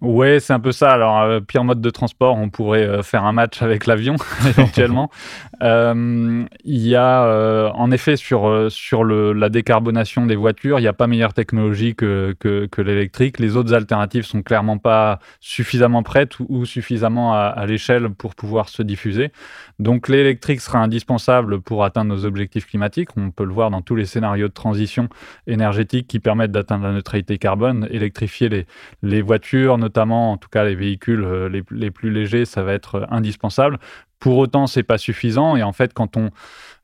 [0.02, 0.92] Ouais, c'est un peu ça.
[0.92, 4.16] Alors, euh, pire mode de transport, on pourrait euh, faire un match avec l'avion,
[4.48, 5.10] éventuellement.
[5.60, 10.94] Il y a, en effet, sur, sur le, la décarbonation des voitures, il n'y a
[10.94, 13.40] pas meilleure technologie que, que, que l'électrique.
[13.40, 18.82] Les autres alternatives sont clairement pas suffisamment prêtes ou, suffisamment à, l'échelle pour pouvoir se
[18.82, 19.32] diffuser.
[19.80, 23.10] Donc, l'électrique sera indispensable pour atteindre nos objectifs climatiques.
[23.18, 25.10] On peut le voir dans tous les scénarios de transition
[25.48, 28.66] énergétique qui permettent d'atteindre la neutralité carbone, électrifier
[29.04, 33.08] les, voitures, notamment, en tout cas les véhicules euh, les, plus légers, ça va être
[33.10, 33.80] indispensable.
[34.20, 35.56] Pour autant, c'est pas suffisant.
[35.56, 36.32] Et en fait, quand on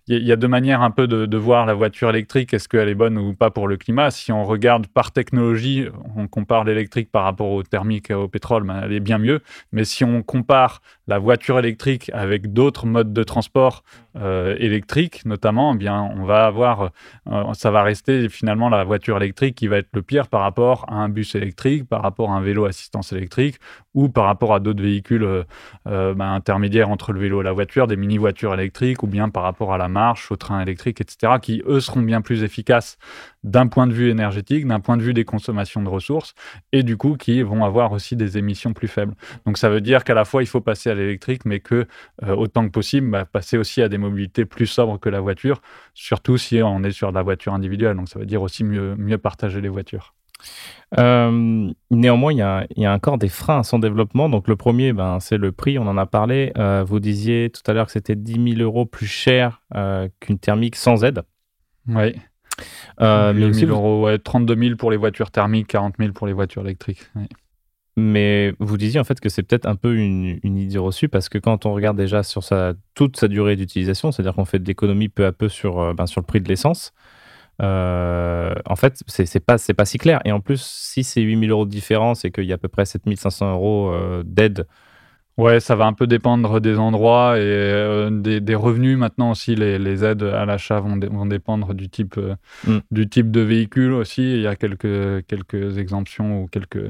[0.07, 2.89] il y a- deux manières un peu de, de voir la voiture électrique, est-ce qu'elle
[2.89, 4.11] est bonne ou pas pour le climat?
[4.11, 8.63] Si on regarde par technologie, on compare l'électrique par rapport au thermique et au pétrole,
[8.63, 9.41] ben, elle est bien mieux.
[9.71, 13.83] Mais si on compare la voiture électrique avec d'autres modes de transport
[14.15, 16.91] euh, électriques, notamment, eh bien, on va avoir,
[17.31, 20.85] euh, ça va rester finalement la voiture électrique qui va être le pire par rapport
[20.89, 23.55] à un bus électrique, par rapport à un vélo assistance électrique
[23.93, 25.43] ou par rapport à d'autres véhicules euh,
[25.87, 29.43] euh, bah, intermédiaires entre le vélo et la voiture, des mini-voitures électriques, ou bien par
[29.43, 32.97] rapport à la marche, au train électrique, etc., qui, eux, seront bien plus efficaces
[33.43, 36.33] d'un point de vue énergétique, d'un point de vue des consommations de ressources,
[36.71, 39.13] et du coup, qui vont avoir aussi des émissions plus faibles.
[39.45, 41.87] Donc ça veut dire qu'à la fois, il faut passer à l'électrique, mais que,
[42.23, 45.61] euh, autant que possible, bah, passer aussi à des mobilités plus sobres que la voiture,
[45.93, 47.95] surtout si on est sur la voiture individuelle.
[47.95, 50.13] Donc ça veut dire aussi mieux partager les voitures.
[50.99, 54.29] Euh, néanmoins, il y, a, il y, a, encore des freins à son développement.
[54.29, 55.79] Donc, le premier, ben, c'est le prix.
[55.79, 56.51] On en a parlé.
[56.57, 60.37] Euh, vous disiez tout à l'heure que c'était 10 000 euros plus cher euh, qu'une
[60.37, 61.23] thermique sans aide.
[61.87, 62.15] Oui.
[62.99, 66.61] Mais aussi, euros, ouais, 32 000 pour les voitures thermiques, 40 000 pour les voitures
[66.61, 67.01] électriques.
[67.95, 71.29] Mais vous disiez en fait que c'est peut-être un peu une, une, idée reçue parce
[71.29, 74.65] que quand on regarde déjà sur sa, toute sa durée d'utilisation, c'est-à-dire qu'on fait de
[74.65, 76.91] l'économie peu à peu sur, ben, sur le prix de l'essence,
[77.61, 80.19] euh, en fait, c'est pas, pas si clair.
[80.25, 82.67] Et en plus, si c'est 8000 euros de différence et qu'il y a à peu
[82.67, 84.67] près 7500 euros euh, d'aide
[85.38, 88.99] Ouais, ça va un peu dépendre des endroits et euh, des, des, revenus.
[88.99, 92.36] Maintenant aussi, les, les aides à l'achat vont, vont, dépendre du type, euh,
[92.67, 92.77] mm.
[92.91, 94.21] du type de véhicule aussi.
[94.21, 96.86] Il y a quelques, quelques exemptions ou quelques,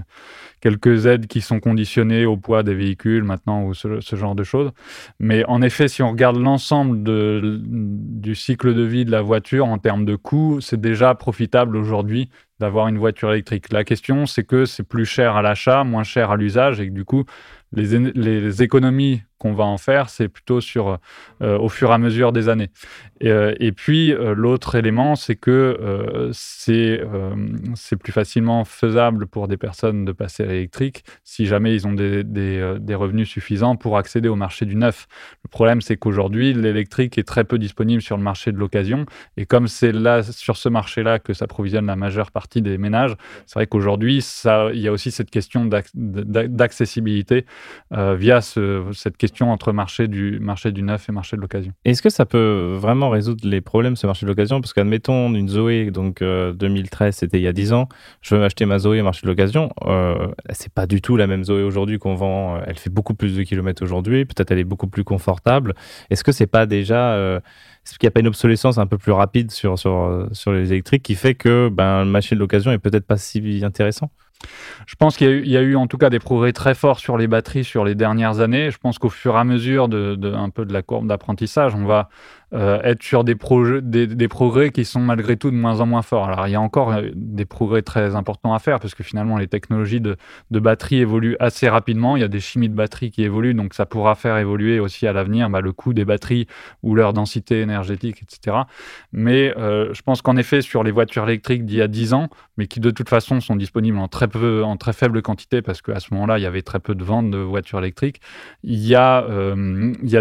[0.60, 4.44] quelques aides qui sont conditionnées au poids des véhicules maintenant ou ce, ce genre de
[4.44, 4.72] choses.
[5.20, 9.78] Mais en effet, si on regarde l'ensemble du cycle de vie de la voiture en
[9.78, 12.30] termes de coûts, c'est déjà profitable aujourd'hui
[12.60, 13.72] d'avoir une voiture électrique.
[13.72, 16.94] La question, c'est que c'est plus cher à l'achat, moins cher à l'usage et que
[16.94, 17.26] du coup,
[17.74, 20.98] les, les économies qu'on va en faire, c'est plutôt sur,
[21.42, 22.70] euh, au fur et à mesure des années.
[23.20, 27.02] Et, euh, puis, euh, l'autre élément, c'est que c'est
[27.98, 32.24] plus facilement faisable pour des personnes de passer à l'électrique si jamais ils ont des,
[32.24, 35.08] des, des, revenus suffisants pour accéder au marché du neuf.
[35.44, 39.06] Le problème, c'est qu'aujourd'hui, l'électrique est très peu disponible sur le marché de l'occasion.
[39.36, 43.16] Et comme c'est là, sur ce marché-là que s'approvisionne la majeure partie des ménages,
[43.46, 47.46] c'est vrai qu'aujourd'hui, il y a aussi cette question d'accessibilité
[47.92, 51.74] via ce, cette entre marché du, marché du neuf et marché de l'occasion.
[51.86, 54.62] Est-ce que ça peut vraiment résoudre les problèmes, ce marché de l'occasion?
[54.62, 57.90] Parce qu'admettons, une Zoé, donc 2013, euh, c'était il y a 10 ans,
[58.22, 59.72] je veux m'acheter ma Zoé au marché de l'occasion.
[59.86, 62.56] Euh, c'est pas du tout la même Zoé aujourd'hui qu'on vend.
[62.56, 64.26] Euh, elle fait beaucoup plus de kilomètres aujourd'hui.
[64.26, 65.74] Peut-être elle est beaucoup plus confortable.
[66.10, 67.18] Est-ce que c'est pas déjà.
[67.86, 69.76] Est-ce qu'il n'y a pas une obsolescence un peu plus rapide sur
[70.48, 74.12] les électriques qui fait que ben, le marché de l'occasion est peut-être pas si intéressant?
[74.86, 77.28] Je pense qu'il y, a eu en tout cas des progrès très forts sur les
[77.28, 78.72] batteries sur les dernières années.
[78.72, 81.76] Je pense qu'au fur et à mesure de, de, un peu de la courbe d'apprentissage,
[81.76, 82.10] on va
[82.54, 86.30] euh, être sur des, progrès qui sont malgré tout de moins en moins forts.
[86.30, 89.38] Alors il y a encore euh, des progrès très importants à faire parce que finalement
[89.38, 90.18] les technologies de,
[90.52, 92.16] de batterie évoluent assez rapidement.
[92.16, 95.08] Il y a des chimies de batterie qui évoluent, donc ça pourra faire évoluer aussi
[95.08, 96.46] à l'avenir bah, le coût des batteries
[96.84, 98.58] ou leur densité énergétique, etc.
[99.12, 102.30] Mais euh, je pense qu'en effet sur les voitures électriques d'il y a 10 ans,
[102.58, 105.82] mais qui de toute façon sont disponibles en très peu, en très faible quantité parce
[105.82, 108.22] qu'à ce moment-là il y avait très peu de ventes de voitures électriques,
[108.64, 109.24] il y a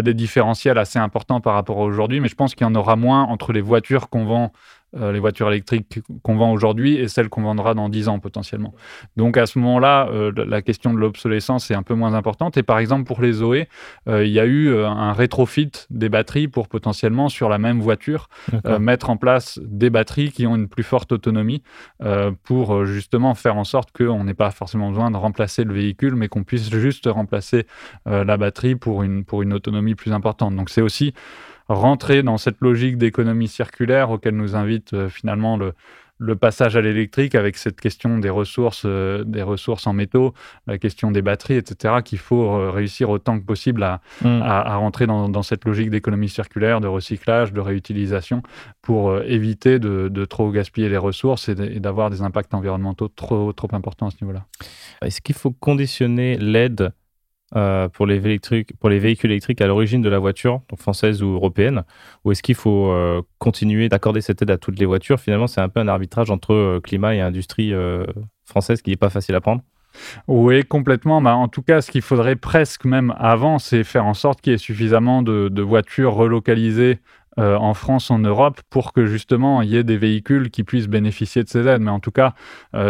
[0.01, 2.95] des différentiels assez importants par rapport à aujourd'hui mais je pense qu'il y en aura
[2.95, 4.51] moins entre les voitures qu'on vend
[4.95, 8.75] euh, les voitures électriques qu'on vend aujourd'hui et celles qu'on vendra dans 10 ans potentiellement.
[9.17, 12.57] Donc à ce moment-là, euh, la question de l'obsolescence est un peu moins importante.
[12.57, 13.69] Et par exemple, pour les Zoé,
[14.07, 18.29] euh, il y a eu un rétrofit des batteries pour potentiellement, sur la même voiture,
[18.79, 21.63] mettre en place des batteries qui ont une plus forte autonomie
[22.43, 26.27] pour justement faire en sorte qu'on n'ait pas forcément besoin de remplacer le véhicule, mais
[26.27, 27.65] qu'on puisse juste remplacer
[28.05, 30.55] la batterie pour une, pour une autonomie plus importante.
[30.55, 31.13] Donc c'est aussi
[31.67, 35.73] rentrer dans cette logique d'économie circulaire auquel nous invite euh, finalement le,
[36.19, 40.33] le, passage à l'électrique avec cette question des ressources, euh, des ressources en métaux,
[40.67, 44.41] la question des batteries, etc., qu'il faut euh, réussir autant que possible à, mmh.
[44.41, 48.41] à, à rentrer dans, dans, cette logique d'économie circulaire, de recyclage, de réutilisation,
[48.81, 53.51] pour euh, éviter de, de, trop gaspiller les ressources et d'avoir des impacts environnementaux trop,
[53.53, 54.45] trop importants à ce niveau-là.
[55.01, 56.93] Est-ce qu'il faut conditionner l'aide
[57.55, 61.83] euh, pour, les véhicules électriques à l'origine de la voiture, donc française ou européenne
[62.25, 65.19] Ou est-ce qu'il faut euh, continuer d'accorder cette aide à toutes les voitures?
[65.19, 67.73] Finalement, c'est un peu un arbitrage entre euh, climat et industrie
[68.45, 69.61] française qui n'est pas facile à prendre.
[70.27, 71.21] Oui, complètement.
[71.21, 74.51] Bah, en tout cas, ce qu'il faudrait presque même avant, c'est faire en sorte qu'il
[74.51, 76.99] y ait suffisamment de, voitures relocalisées
[77.37, 81.43] en France, en Europe, pour que justement il y ait des véhicules qui puissent bénéficier
[81.43, 81.81] de ces aides.
[81.81, 82.33] Mais en tout cas,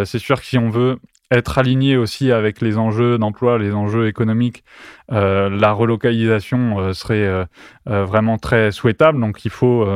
[0.06, 1.00] c'est sûr que si on veut
[1.32, 4.64] être aligné aussi avec les enjeux d'emploi, les enjeux économiques,
[5.12, 7.46] euh, la relocalisation euh, serait euh,
[7.86, 9.20] vraiment très souhaitable.
[9.20, 9.88] Donc il faut,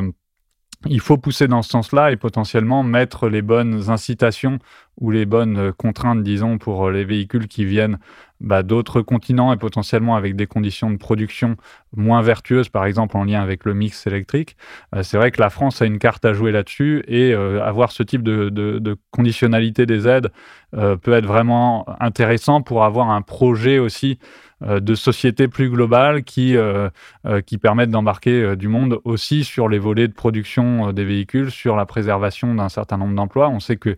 [0.85, 4.59] il faut pousser dans ce sens-là et potentiellement mettre les bonnes incitations
[4.99, 7.99] ou les bonnes contraintes, disons, pour les véhicules qui viennent
[8.39, 11.55] bah, d'autres continents et potentiellement avec des conditions de production
[11.97, 14.55] moins vertueuses, par exemple en lien avec le mix électrique.
[15.01, 18.23] c'est vrai que la France a une carte à jouer là-dessus et avoir ce type
[18.23, 20.31] de, conditionnalité des aides
[20.71, 24.19] peut être vraiment intéressant pour avoir un projet aussi
[24.63, 26.89] euh, de sociétés plus globales qui, euh,
[27.27, 31.75] euh, qui permettent d'embarquer du monde aussi sur les volets de production des véhicules, sur
[31.75, 33.49] la préservation d'un certain nombre d'emplois.
[33.49, 33.97] On sait qu'il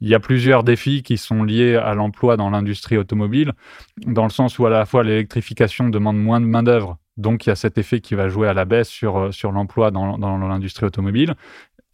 [0.00, 3.52] y a plusieurs défis qui sont liés à l'emploi dans l'industrie automobile,
[4.06, 7.52] dans le sens où à la fois l'électrification demande moins de main-d'œuvre donc, il y
[7.52, 10.86] a cet effet qui va jouer à la baisse sur, sur l'emploi dans, dans l'industrie
[10.86, 11.34] automobile.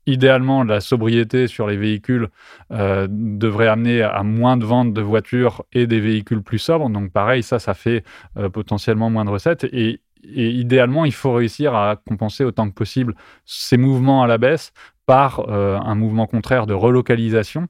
[0.06, 2.28] Idéalement, la sobriété sur les véhicules
[2.72, 6.90] euh, devrait amener à moins de ventes de voitures et des véhicules plus sobres.
[6.90, 8.04] Donc pareil, ça, ça fait
[8.36, 9.64] euh, potentiellement moins de recettes.
[9.72, 13.14] Et, idéalement, il faut réussir à compenser autant que possible
[13.44, 14.72] ces mouvements à la baisse
[15.06, 17.68] par euh, un mouvement contraire de relocalisation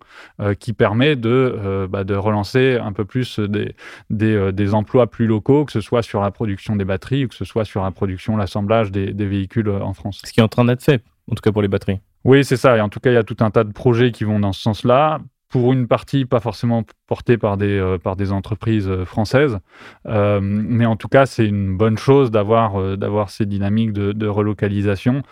[0.59, 3.75] qui permet de, bah, de relancer un peu plus des,
[4.11, 7.45] des, emplois plus locaux, que ce soit sur la production des batteries ou que ce
[7.45, 10.23] soit sur la production, l'assemblage des, des véhicules en France.
[10.25, 12.01] Ce qui est en train d'être fait, en tout cas pour les batteries.
[12.25, 12.77] Oui, c'est ça.
[12.77, 14.53] Et en tout cas, il y a tout un tas de projets qui vont dans
[14.53, 15.21] ce sens-là.
[15.51, 19.59] Pour une partie, pas forcément portés par des, euh, par des entreprises euh, françaises.
[20.07, 24.27] Euh, mais en tout cas, c'est une bonne chose d'avoir d'avoir ces dynamiques de, de
[24.27, 25.23] relocalisation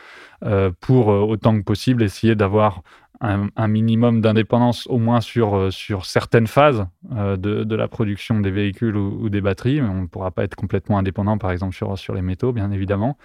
[0.80, 2.82] pour autant que possible essayer d'avoir
[3.22, 8.40] un, minimum d'indépendance au moins sur, euh, sur certaines phases euh, de, de, la production
[8.40, 9.80] des véhicules ou, des batteries.
[9.80, 13.16] On ne pourra pas être complètement indépendant, par exemple, sur, sur les métaux, bien évidemment.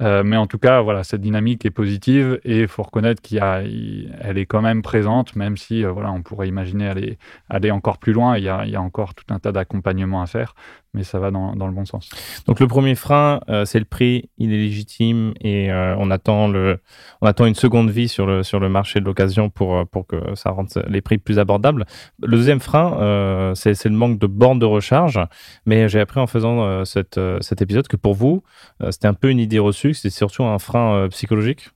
[0.00, 4.38] Euh, mais en tout cas, voilà, cette dynamique est positive et il faut reconnaître qu'elle
[4.38, 7.18] est quand même présente, même si voilà, on pourrait imaginer aller,
[7.50, 8.38] aller encore plus loin.
[8.38, 10.54] Il y, a, il y a encore tout un tas d'accompagnements à faire
[10.94, 12.10] mais ça va dans, dans, le bon sens.
[12.46, 16.48] Donc le premier frein, euh, c'est le prix, il est légitime et euh, on, attend
[16.48, 16.80] le,
[17.22, 20.06] on attend une seconde vie sur le, sur le marché de l'occasion pour, euh, pour
[20.06, 21.86] que ça rende les prix plus abordables.
[22.22, 25.18] Le deuxième frein, c'est le manque de bornes de recharge,
[25.66, 28.42] mais j'ai appris en faisant cette, cet épisode que pour vous,
[28.90, 31.70] c'était un peu une idée reçue, c'est surtout un frein psychologique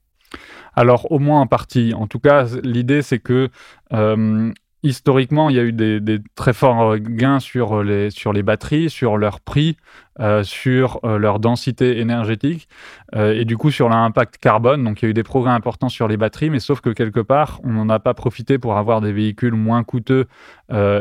[0.78, 1.94] alors, au moins en partie.
[1.94, 3.48] En tout cas, l'idée, c'est que
[4.87, 9.76] historiquement, il y a eu des, très forts gains sur les batteries, sur leur prix,
[10.18, 12.68] euh, sur euh, leur densité énergétique
[13.14, 14.82] euh, et du coup sur l'impact carbone.
[14.82, 17.20] Donc il y a eu des progrès importants sur les batteries, mais sauf que quelque
[17.20, 20.26] part, on n'en a pas profité pour avoir des véhicules moins coûteux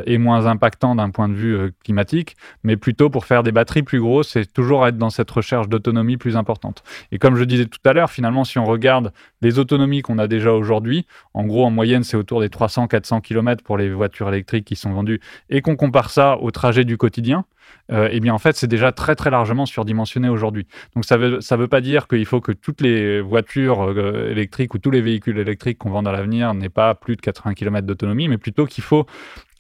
[0.06, 4.00] et moins impactants d'un point de vue climatique, mais plutôt pour faire des batteries plus
[4.00, 6.84] grosses et toujours être dans cette recherche d'autonomie plus importante.
[7.12, 9.12] Et comme je disais tout à l'heure, finalement, si on regarde
[9.42, 13.64] les autonomies qu'on a déjà aujourd'hui, en gros, en moyenne, c'est autour des 300-400 km
[13.64, 17.46] pour les voitures électriques qui sont vendues, et qu'on compare ça au trajet du quotidien,
[17.92, 20.68] euh, eh bien en fait c'est déjà très très largement surdimensionné aujourd'hui.
[20.96, 24.74] Donc ça veut ça veut pas dire qu'il faut que toutes les voitures euh, électriques
[24.74, 27.86] ou tous les véhicules électriques qu'on vend à l'avenir n'aient pas plus de 80 km
[27.86, 29.06] d'autonomie, mais plutôt qu'il faut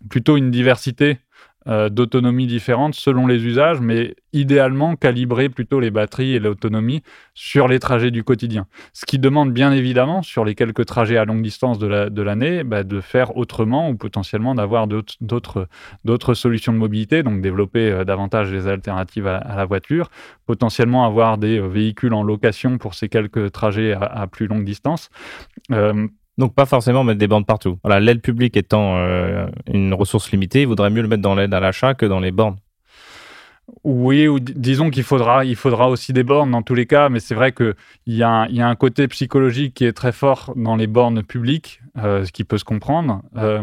[0.09, 1.19] plutôt une diversité
[1.68, 7.01] euh, d'autonomie différente selon les usages, mais idéalement calibrer plutôt les batteries et l'autonomie
[7.34, 8.68] sur les trajets du quotidien.
[8.93, 12.84] Ce qui demande bien évidemment, sur les quelques trajets à longue distance de l'année, bah,
[12.84, 18.68] de faire autrement ou potentiellement d'avoir d'autres solutions de mobilité, donc développer euh, davantage les
[18.68, 20.09] alternatives à, la voiture,
[20.45, 25.09] potentiellement avoir des euh, véhicules en location pour ces quelques trajets à, plus longue distance.
[26.38, 27.77] Donc pas forcément mettre des bornes partout.
[27.86, 31.59] L'aide publique étant euh, une ressource limitée, il vaudrait mieux le mettre dans l'aide à
[31.59, 32.57] l'achat que dans les bornes.
[33.83, 35.43] Oui, ou disons qu'il faudra,
[35.89, 37.73] aussi des bornes dans tous les cas, mais c'est vrai qu'il
[38.07, 41.81] y, a y a un côté psychologique qui est très fort dans les bornes publiques,
[41.97, 43.61] ce qui peut se comprendre, euh,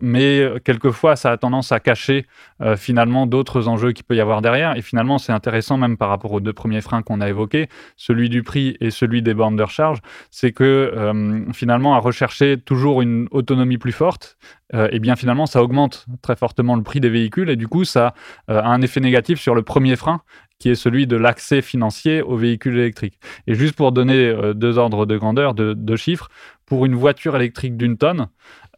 [0.00, 2.26] mais quelquefois ça a tendance à cacher
[2.62, 6.08] euh, finalement d'autres enjeux qu'il peut y avoir derrière, et finalement c'est intéressant même par
[6.08, 9.56] rapport aux deux premiers freins qu'on a évoqués, celui du prix et celui des bornes
[9.56, 9.98] de recharge,
[10.30, 11.12] c'est que
[11.52, 14.38] finalement à rechercher toujours une autonomie plus forte,
[14.72, 17.84] et eh bien finalement ça augmente très fortement le prix des véhicules, et du coup
[17.84, 18.14] ça
[18.48, 20.22] a un effet négatif sur le premier frein,
[20.64, 23.20] qui est celui de l'accès financier aux véhicules électriques.
[23.46, 26.30] Et juste pour donner euh, deux ordres de grandeur, de, chiffres,
[26.64, 28.28] pour une voiture électrique d'une tonne,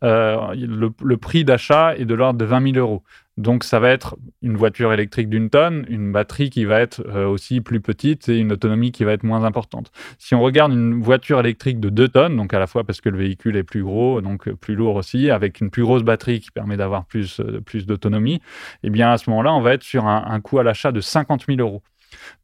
[0.03, 3.05] euh, le, prix d'achat est de l'ordre de 20 000 euros.
[3.37, 7.27] Donc ça va être une voiture électrique d'une tonne, une batterie qui va être euh,
[7.27, 9.93] aussi plus petite et une autonomie qui va être moins importante.
[10.19, 13.11] Si on regarde une voiture électrique de 2 tonnes, donc à la fois parce que
[13.11, 16.51] le véhicule est plus gros, donc plus lourd aussi, avec une plus grosse batterie qui
[16.51, 18.41] permet d'avoir plus, plus d'autonomie,
[18.83, 21.01] eh bien à ce moment-là, on va être sur un, un coût à l'achat de
[21.01, 21.83] 50 000 euros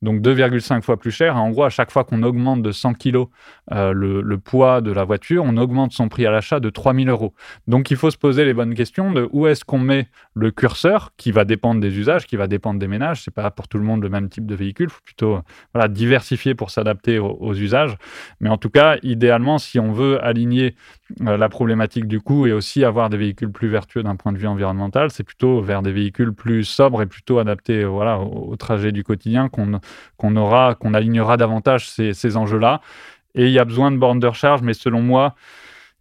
[0.03, 1.37] donc 2,5 fois plus cher.
[1.37, 3.25] En gros, à chaque fois qu'on augmente de 100 kg
[3.73, 7.35] euh, le, poids de la voiture, on augmente son prix à l'achat de 3000 euros.
[7.67, 11.13] Donc il faut se poser les bonnes questions de où est-ce qu'on met le curseur,
[11.17, 13.23] qui va dépendre des usages, qui va dépendre des ménages.
[13.23, 14.89] C'est pas pour tout le monde le même type de véhicule.
[14.89, 15.41] Il faut plutôt
[15.89, 17.97] diversifier pour s'adapter aux, usages.
[18.41, 20.75] Mais en tout cas, idéalement, si on veut aligner
[21.21, 24.47] la problématique du coût et aussi avoir des véhicules plus vertueux d'un point de vue
[24.47, 25.11] environnemental.
[25.11, 29.49] C'est plutôt vers des véhicules plus sobres et plutôt adaptés voilà, au, trajet du quotidien
[29.49, 32.81] qu'on aura, qu'on alignera davantage ces, ces enjeux-là.
[33.35, 35.35] Et il y a besoin de bornes de recharge, mais selon moi,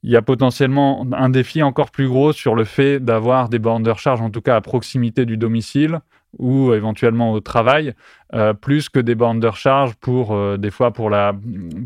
[0.03, 3.83] il y a potentiellement un défi encore plus gros sur le fait d'avoir des bornes
[3.83, 5.99] de recharge, en tout cas à proximité du domicile
[6.39, 7.93] ou éventuellement au travail,
[8.33, 11.33] euh, plus que des bornes de recharge pour euh, des fois pour la,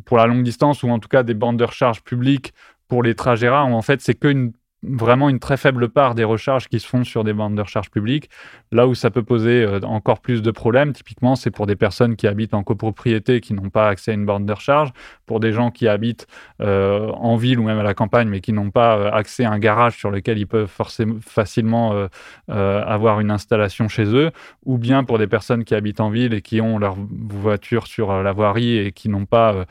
[0.05, 2.53] pour la longue distance ou en tout cas des bornes de recharge publiques
[2.87, 3.67] pour les trajets rares.
[3.67, 7.23] En fait, c'est qu'une vraiment une très faible part des recharges qui se font sur
[7.23, 8.29] des bandes de recharge publiques.
[8.75, 12.17] Là où ça peut poser euh, encore plus de problèmes, typiquement, c'est pour des personnes
[12.17, 14.91] qui habitent en copropriété qui n'ont pas accès à une borne de recharge,
[15.25, 16.27] pour des gens qui habitent
[16.61, 19.51] euh, en ville ou même à la campagne mais qui n'ont pas euh, accès à
[19.51, 22.07] un garage sur lequel ils peuvent forcément facilement
[22.47, 24.31] avoir une installation chez eux,
[24.65, 28.21] ou bien pour des personnes qui habitent en ville et qui ont leur voiture sur
[28.23, 29.65] la voirie et qui n'ont pas,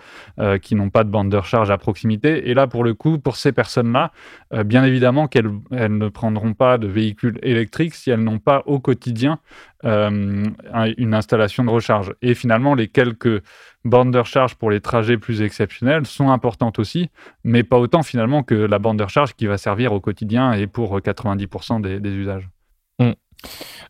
[0.62, 2.48] qui n'ont pas de bande de recharge à proximité.
[2.48, 4.12] Et là, pour le coup, pour ces personnes-là,
[4.64, 8.93] bien évidemment, qu'elles ne prendront pas de véhicules électriques si elles n'ont pas au quotidien
[9.84, 10.47] euh,
[10.97, 12.14] une installation de recharge.
[12.22, 13.42] Et finalement, les quelques
[13.84, 17.11] bornes de recharge pour les trajets plus exceptionnels sont importantes aussi,
[17.45, 20.66] mais pas autant finalement que la borne de recharge qui va servir au quotidien et
[20.66, 22.49] pour 90% des, usages.
[22.99, 23.11] Mmh.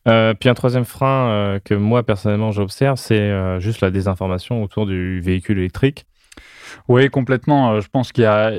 [0.09, 4.87] Euh, puis un troisième frein euh, que moi personnellement j'observe, c'est juste la désinformation autour
[4.87, 6.07] du véhicule électrique.
[6.89, 7.81] Oui, complètement.
[7.81, 8.53] je pense qu'il y a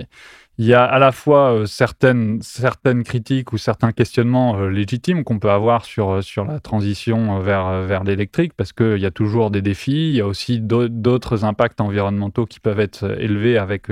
[0.58, 5.26] il y a à la fois euh, certaines, certaines critiques ou certains questionnements euh, légitimes
[5.26, 9.12] qu'on peut avoir sur, euh, sur la transition vers, vers l'électrique, parce qu'il y a
[9.12, 13.88] toujours des défis, il y a aussi d'autres impacts environnementaux qui peuvent être élevés avec,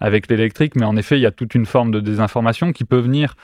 [0.00, 2.98] avec l'électrique, mais en effet, il y a toute une forme de désinformation qui peut
[2.98, 3.34] venir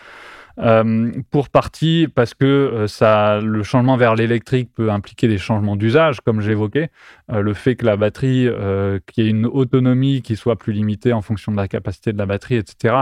[1.30, 6.42] pour partie parce que ça, le changement vers l'électrique peut impliquer des changements d'usage, comme
[6.42, 6.90] j'évoquais.
[7.30, 8.48] Euh, le fait que la batterie,
[9.06, 12.18] qu'il y ait une autonomie qui soit plus limitée en fonction de la capacité de
[12.18, 12.94] la batterie, etc.,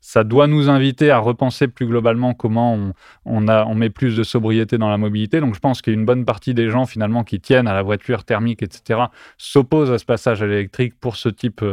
[0.00, 2.92] ça, doit nous inviter à repenser plus globalement comment
[3.24, 5.40] on, met plus de sobriété dans la mobilité.
[5.40, 7.74] Donc je pense qu'il y a une bonne partie des gens finalement qui tiennent à
[7.74, 9.00] la voiture thermique, etc.,
[9.36, 11.64] s'opposent à ce passage à l'électrique pour ce type,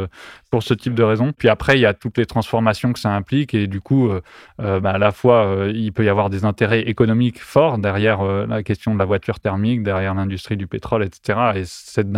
[0.50, 1.32] pour ce type de raison.
[1.36, 4.10] Puis après, il y a toutes les transformations que ça implique et du coup,
[4.58, 8.62] bah, la fois, euh, il peut y avoir des intérêts économiques forts derrière euh, la
[8.62, 11.38] question de la voiture thermique, derrière l'industrie du pétrole, etc.
[11.56, 12.08] Et cette,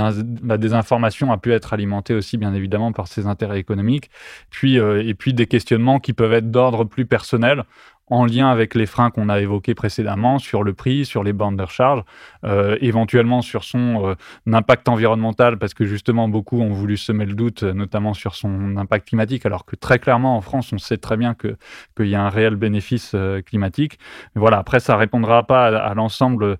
[0.45, 4.11] la désinformation a pu être alimentée aussi, bien évidemment, par ces intérêts économiques.
[4.51, 7.65] Puis, euh, et puis des questionnements qui peuvent être d'ordre plus personnel
[8.11, 11.57] en lien avec les freins qu'on a évoqués précédemment sur le prix, sur les bandes
[11.57, 12.03] de recharge,
[12.45, 14.15] euh, éventuellement sur son euh,
[14.53, 19.09] impact environnemental, parce que justement beaucoup ont voulu semer le doute, notamment sur son impact
[19.09, 22.29] climatique, alors que très clairement en France, on sait très bien qu'il y a un
[22.31, 23.99] réel bénéfice euh, climatique.
[24.35, 26.59] Mais voilà, après, ça répondra pas à, à l'ensemble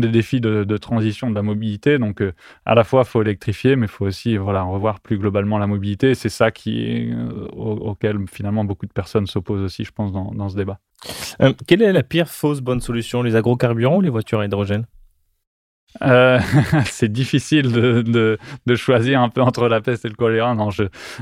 [0.00, 1.98] des défis de, transition de la mobilité.
[1.98, 2.22] Donc,
[2.64, 5.66] à la fois, il faut électrifier, mais il faut aussi voilà, revoir plus globalement la
[5.66, 6.14] mobilité.
[6.14, 7.12] C'est ça qui
[7.56, 10.80] auquel finalement beaucoup de personnes s'opposent aussi, je pense, dans, dans débat.
[11.40, 14.86] Euh, quelle est la pire fausse bonne solution Les agrocarburants ou les voitures à hydrogène?
[16.02, 16.38] Euh,
[16.86, 18.38] c'est difficile de,
[18.76, 20.54] choisir un peu entre la peste et le choléra.
[20.54, 20.68] Non,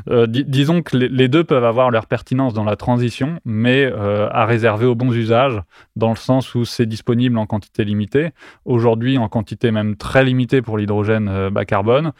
[0.09, 4.45] euh, disons que les, deux peuvent avoir leur pertinence dans la transition, mais euh, à
[4.45, 5.61] réserver aux bons usages,
[5.97, 8.31] dans le sens où c'est disponible en quantité limitée.
[8.64, 12.12] Aujourd'hui, en quantité même très limitée pour l'hydrogène bas carbone.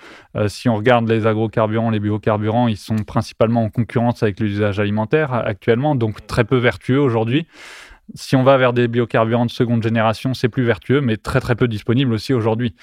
[0.47, 5.33] si on regarde les agrocarburants, les biocarburants, ils sont principalement en concurrence avec l'usage alimentaire
[5.33, 7.47] actuellement, donc très peu vertueux aujourd'hui.
[8.15, 11.55] Si on va vers des biocarburants de seconde génération, c'est plus vertueux, mais très très
[11.55, 12.75] peu disponible aussi aujourd'hui.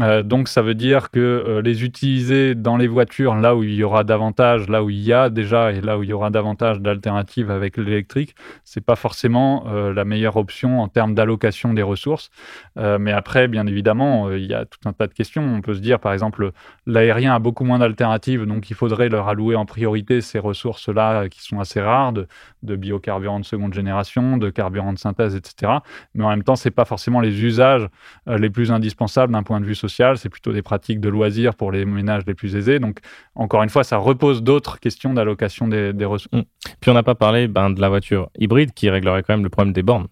[0.00, 3.74] Euh, donc ça veut dire que euh, les utiliser dans les voitures, là où il
[3.74, 6.30] y aura davantage, là où il y a déjà et là où il y aura
[6.30, 11.82] davantage d'alternatives avec l'électrique, c'est pas forcément euh, la meilleure option en termes d'allocation des
[11.82, 12.30] ressources.
[12.76, 15.42] mais après, bien évidemment, il y a tout un tas de questions.
[15.42, 16.52] On peut se dire, par exemple,
[16.86, 21.42] l'aérien a beaucoup moins d'alternatives, donc il faudrait leur allouer en priorité ces ressources-là qui
[21.42, 22.28] sont assez rares de,
[22.62, 25.72] de biocarburants de seconde génération, de carburant de synthèse, etc.
[26.14, 27.88] Mais en même temps, c'est pas forcément les usages
[28.28, 31.54] euh, les plus indispensables d'un point de vue social, c'est plutôt des pratiques de loisirs
[31.54, 32.78] pour les ménages les plus aisés.
[32.78, 32.98] Donc,
[33.34, 36.32] encore une fois, ça repose d'autres questions d'allocation des, ressources.
[36.32, 36.42] Mmh.
[36.80, 39.48] Puis on n'a pas parlé ben, de la voiture hybride qui réglerait quand même le
[39.48, 40.08] problème des bornes.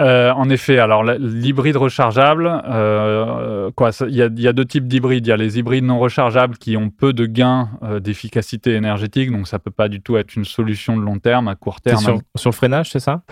[0.00, 5.26] Euh, en effet, alors l'hybride rechargeable, euh, quoi, il y, a deux types d'hybrides.
[5.26, 9.30] Il y a les hybrides non rechargeables qui ont peu de gains euh, d'efficacité énergétique,
[9.30, 11.98] donc ça peut pas du tout être une solution de long terme, à court terme.
[11.98, 13.22] Sur, sur, le freinage, c'est ça?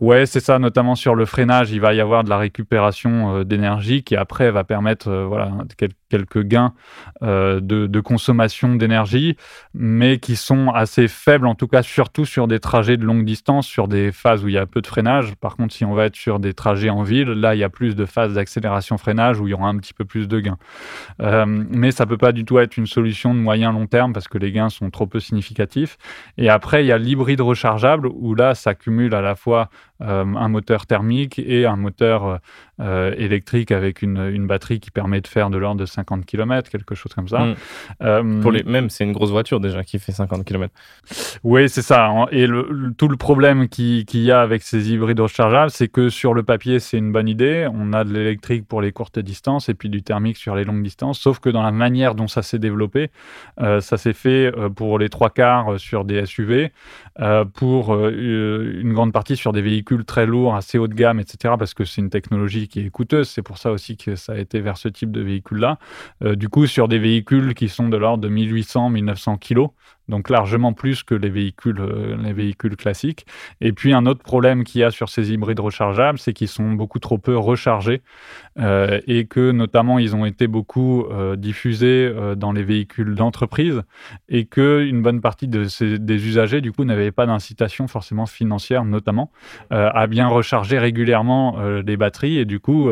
[0.00, 0.58] Ouais, c'est ça.
[0.58, 4.64] Notamment sur le freinage, il va y avoir de la récupération d'énergie qui après va
[4.64, 5.94] permettre, voilà, quelques
[6.36, 6.72] gains
[7.22, 9.36] de, de, consommation d'énergie,
[9.74, 13.66] mais qui sont assez faibles, en tout cas surtout sur des trajets de longue distance,
[13.66, 15.34] sur des phases où il y a peu de freinage.
[15.36, 17.68] Par contre, si on va être sur des trajets en ville, là, il y a
[17.68, 20.58] plus de phases d'accélération-freinage où il y aura un petit peu plus de gains.
[21.18, 24.38] mais ça peut pas du tout être une solution de moyen long terme parce que
[24.38, 25.98] les gains sont trop peu significatifs.
[26.38, 29.68] Et après, il y a l'hybride rechargeable où là, ça cumule à la fois
[30.00, 32.40] euh, un moteur thermique et un moteur
[32.82, 36.26] euh, euh, électrique avec une, une, batterie qui permet de faire de l'ordre de 50
[36.26, 37.54] km, quelque chose comme ça.
[38.00, 38.40] Mm.
[38.40, 40.72] Pour les, même, c'est une grosse voiture déjà qui fait 50 km.
[41.42, 42.26] Oui, c'est ça.
[42.30, 46.10] Et le, tout le problème qu'il qui y a avec ces hybrides rechargeables, c'est que
[46.10, 47.68] sur le papier, c'est une bonne idée.
[47.72, 50.82] On a de l'électrique pour les courtes distances et puis du thermique sur les longues
[50.82, 51.18] distances.
[51.18, 53.10] Sauf que dans la manière dont ça s'est développé,
[53.58, 56.72] ça s'est fait pour les trois quarts sur des SUV,
[57.54, 61.74] pour une grande partie sur des véhicules très lourd, assez haut de gamme, etc., parce
[61.74, 63.28] que c'est une technologie qui est coûteuse.
[63.28, 65.78] C'est pour ça aussi que ça a été vers ce type de véhicule-là.
[66.24, 69.68] Euh, du coup, sur des véhicules qui sont de l'ordre de 1800-1900 kg,
[70.08, 73.26] donc largement plus que les véhicules, euh, les véhicules classiques.
[73.60, 76.72] Et puis un autre problème qu'il y a sur ces hybrides rechargeables, c'est qu'ils sont
[76.72, 78.02] beaucoup trop peu rechargés
[78.58, 83.82] euh, et que notamment ils ont été beaucoup euh, diffusés dans les véhicules d'entreprise
[84.28, 88.26] et que une bonne partie de ces, des usagers du coup n'avaient pas d'incitation forcément
[88.26, 89.30] financière notamment
[89.70, 92.90] à bien recharger régulièrement les batteries et du coup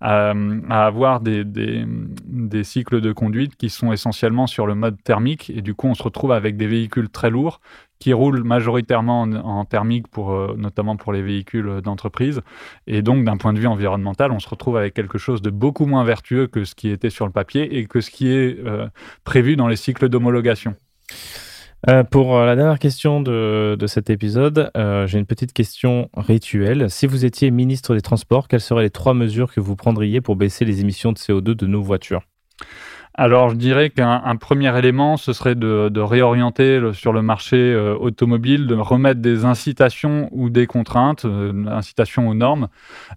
[0.00, 0.34] à,
[0.70, 5.74] avoir des, des, cycles de conduite qui sont essentiellement sur le mode thermique et du
[5.74, 7.60] coup on se retrouve avec des véhicules très lourds
[7.98, 12.42] qui roulent majoritairement en, thermique, pour, euh, notamment pour les véhicules d'entreprise.
[12.86, 15.86] Et donc, d'un point de vue environnemental, on se retrouve avec quelque chose de beaucoup
[15.86, 18.86] moins vertueux que ce qui était sur le papier et que ce qui est euh,
[19.24, 20.74] prévu dans les cycles d'homologation.
[21.88, 24.70] Euh, pour la dernière question de, de cet épisode,
[25.06, 26.90] j'ai une petite question rituelle.
[26.90, 30.36] Si vous étiez ministre des Transports, quelles seraient les trois mesures que vous prendriez pour
[30.36, 32.22] baisser les émissions de CO2 de nos voitures?
[33.18, 38.66] Alors, je dirais qu'un premier élément, ce serait de, réorienter sur le marché euh, automobile,
[38.66, 42.68] de remettre des incitations ou des contraintes, euh, incitations aux normes,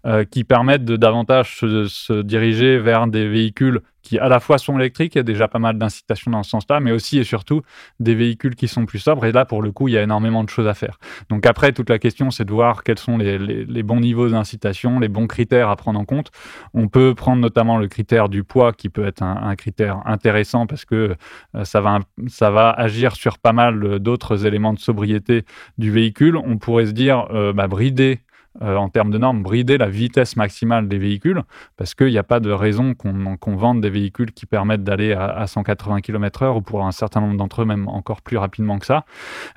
[0.05, 4.77] euh, qui permettent de davantage se, diriger vers des véhicules qui à la fois sont
[4.77, 7.61] électriques, il y a déjà pas mal d'incitations dans ce sens-là, mais aussi et surtout
[7.99, 9.25] des véhicules qui sont plus sobres.
[9.25, 10.99] Et là, pour le coup, il y a énormément de choses à faire.
[11.29, 15.07] Donc après, toute la question, c'est de voir quels sont les, bons niveaux d'incitation, les
[15.07, 16.31] bons critères à prendre en compte.
[16.73, 20.85] On peut prendre notamment le critère du poids, qui peut être un, critère intéressant parce
[20.85, 21.15] que
[21.55, 25.43] euh, ça, va, ça va agir sur pas mal d'autres éléments de sobriété
[25.77, 26.37] du véhicule.
[26.37, 28.21] On pourrait se dire, euh, bah, brider
[28.61, 31.43] euh, en termes de normes, brider la vitesse maximale des véhicules,
[31.77, 35.45] parce qu'il n'y a pas de raison qu'on vende des véhicules qui permettent d'aller à,
[35.45, 39.05] 180 km/h, ou pour un certain nombre d'entre eux, même encore plus rapidement que ça.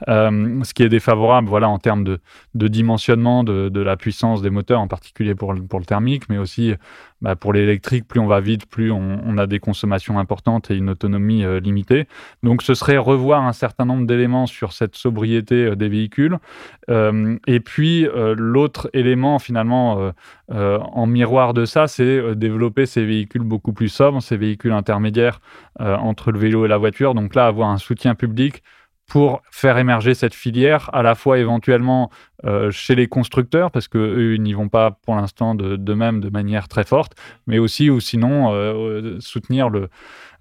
[0.09, 2.20] Euh, ce qui est défavorable voilà, en termes de,
[2.55, 6.74] dimensionnement de, la puissance des moteurs, en particulier pour, pour le thermique, mais aussi
[7.22, 10.90] bah, pour l'électrique, plus on va vite, plus on, a des consommations importantes et une
[10.90, 12.08] autonomie euh, limitée.
[12.42, 16.36] Donc ce serait revoir un certain nombre d'éléments sur cette sobriété euh, des véhicules.
[16.90, 20.12] Euh, et puis l'autre élément finalement
[20.48, 25.40] en miroir de ça, c'est développer ces véhicules beaucoup plus sobres, ces véhicules intermédiaires
[25.78, 27.14] entre le vélo et la voiture.
[27.14, 28.62] Donc là, avoir un soutien public
[29.06, 32.10] pour faire émerger cette filière, à la fois éventuellement
[32.45, 36.28] euh, chez les constructeurs, parce qu'eux, ils n'y vont pas pour l'instant de, même de
[36.28, 37.14] manière très forte,
[37.47, 39.88] mais aussi ou sinon euh, euh, soutenir le,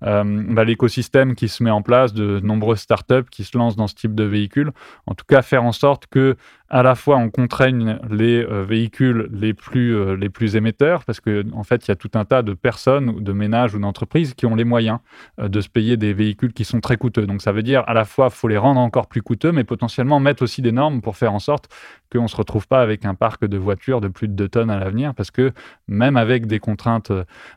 [0.02, 3.93] bah, l'écosystème qui se met en place de nombreuses startups qui se lancent dans ce
[3.93, 4.72] type de véhicules.
[5.06, 6.38] En tout cas, faire en sorte que
[6.70, 11.64] à la fois on contraigne les véhicules les plus, les plus émetteurs, parce qu'en en
[11.64, 14.56] fait, il y a tout un tas de personnes, de ménages ou d'entreprises qui ont
[14.56, 14.97] les moyens
[15.38, 17.28] de se payer des véhicules qui sont très coûteux.
[17.28, 20.20] Donc ça veut dire à la fois, faut les rendre encore plus coûteux, mais potentiellement
[20.20, 21.70] mettre aussi des normes pour faire en sorte
[22.12, 24.70] qu'on ne se retrouve pas avec un parc de voitures de plus de 2 tonnes
[24.70, 25.52] à l'avenir, parce que
[25.88, 27.12] même avec des contraintes,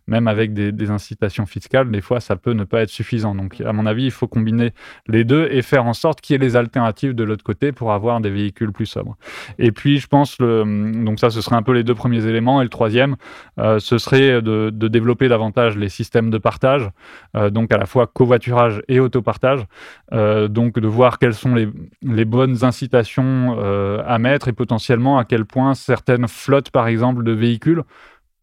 [0.06, 3.34] même avec des, incitations fiscales, des fois, ça peut ne pas être suffisant.
[3.34, 4.72] Donc, à mon avis, il faut combiner
[5.08, 7.92] les deux et faire en sorte qu'il y ait les alternatives de l'autre côté pour
[7.92, 9.16] avoir des véhicules plus sobres.
[9.58, 10.64] Et puis, je pense, le,
[11.04, 12.60] donc ça, ce serait un peu les deux premiers éléments.
[12.60, 13.16] Et le troisième,
[13.58, 16.88] euh, ce serait de, développer davantage les systèmes de partage,
[17.36, 19.64] euh, donc à la fois covoiturage et autopartage,
[20.12, 21.68] euh, donc de voir quelles sont les,
[22.02, 23.56] les bonnes incitations
[24.06, 27.82] à et potentiellement à quel point certaines flottes, par exemple, de véhicules,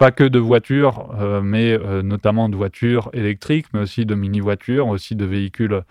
[0.01, 4.87] pas que de voitures, euh, mais euh, notamment de voitures électriques, mais aussi de mini-voitures,
[4.87, 5.83] aussi de véhicules,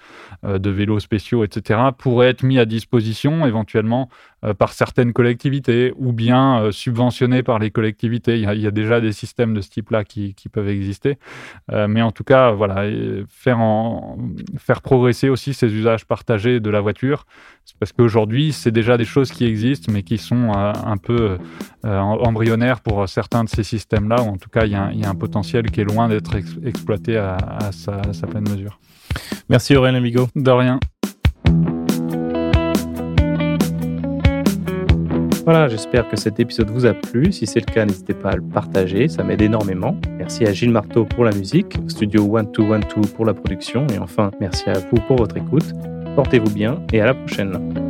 [0.45, 4.09] euh, de vélos spéciaux, etc., pourraient être mis à disposition éventuellement
[4.59, 8.38] par certaines collectivités ou bien subventionnés par les collectivités.
[8.38, 11.18] Il y, a, déjà des systèmes de ce type-là qui, peuvent exister.
[11.70, 12.91] Mais en tout cas, voilà,
[13.28, 17.26] faire progresser aussi ces usages partagés de la voiture.
[17.81, 21.39] Parce qu'aujourd'hui, c'est déjà des choses qui existent, mais qui sont un peu
[21.83, 25.05] embryonnaires pour certains de ces systèmes-là, ou en tout cas, il y, a, il y,
[25.05, 28.49] a un potentiel qui est loin d'être ex exploité à, à, sa, à sa pleine
[28.49, 28.78] mesure.
[29.49, 30.28] Merci Aurélien Amigo.
[30.37, 30.78] De rien.
[35.45, 37.33] Voilà, j'espère que cet épisode vous a plu.
[37.33, 39.97] Si c'est le cas, n'hésitez pas à le partager, ça m'aide énormément.
[40.18, 44.68] Merci à Gilles Marteau pour la musique, Studio 1212 pour la production, et enfin, merci
[44.68, 45.72] à vous pour votre écoute.
[46.17, 47.89] Portez-vous bien et à la prochaine.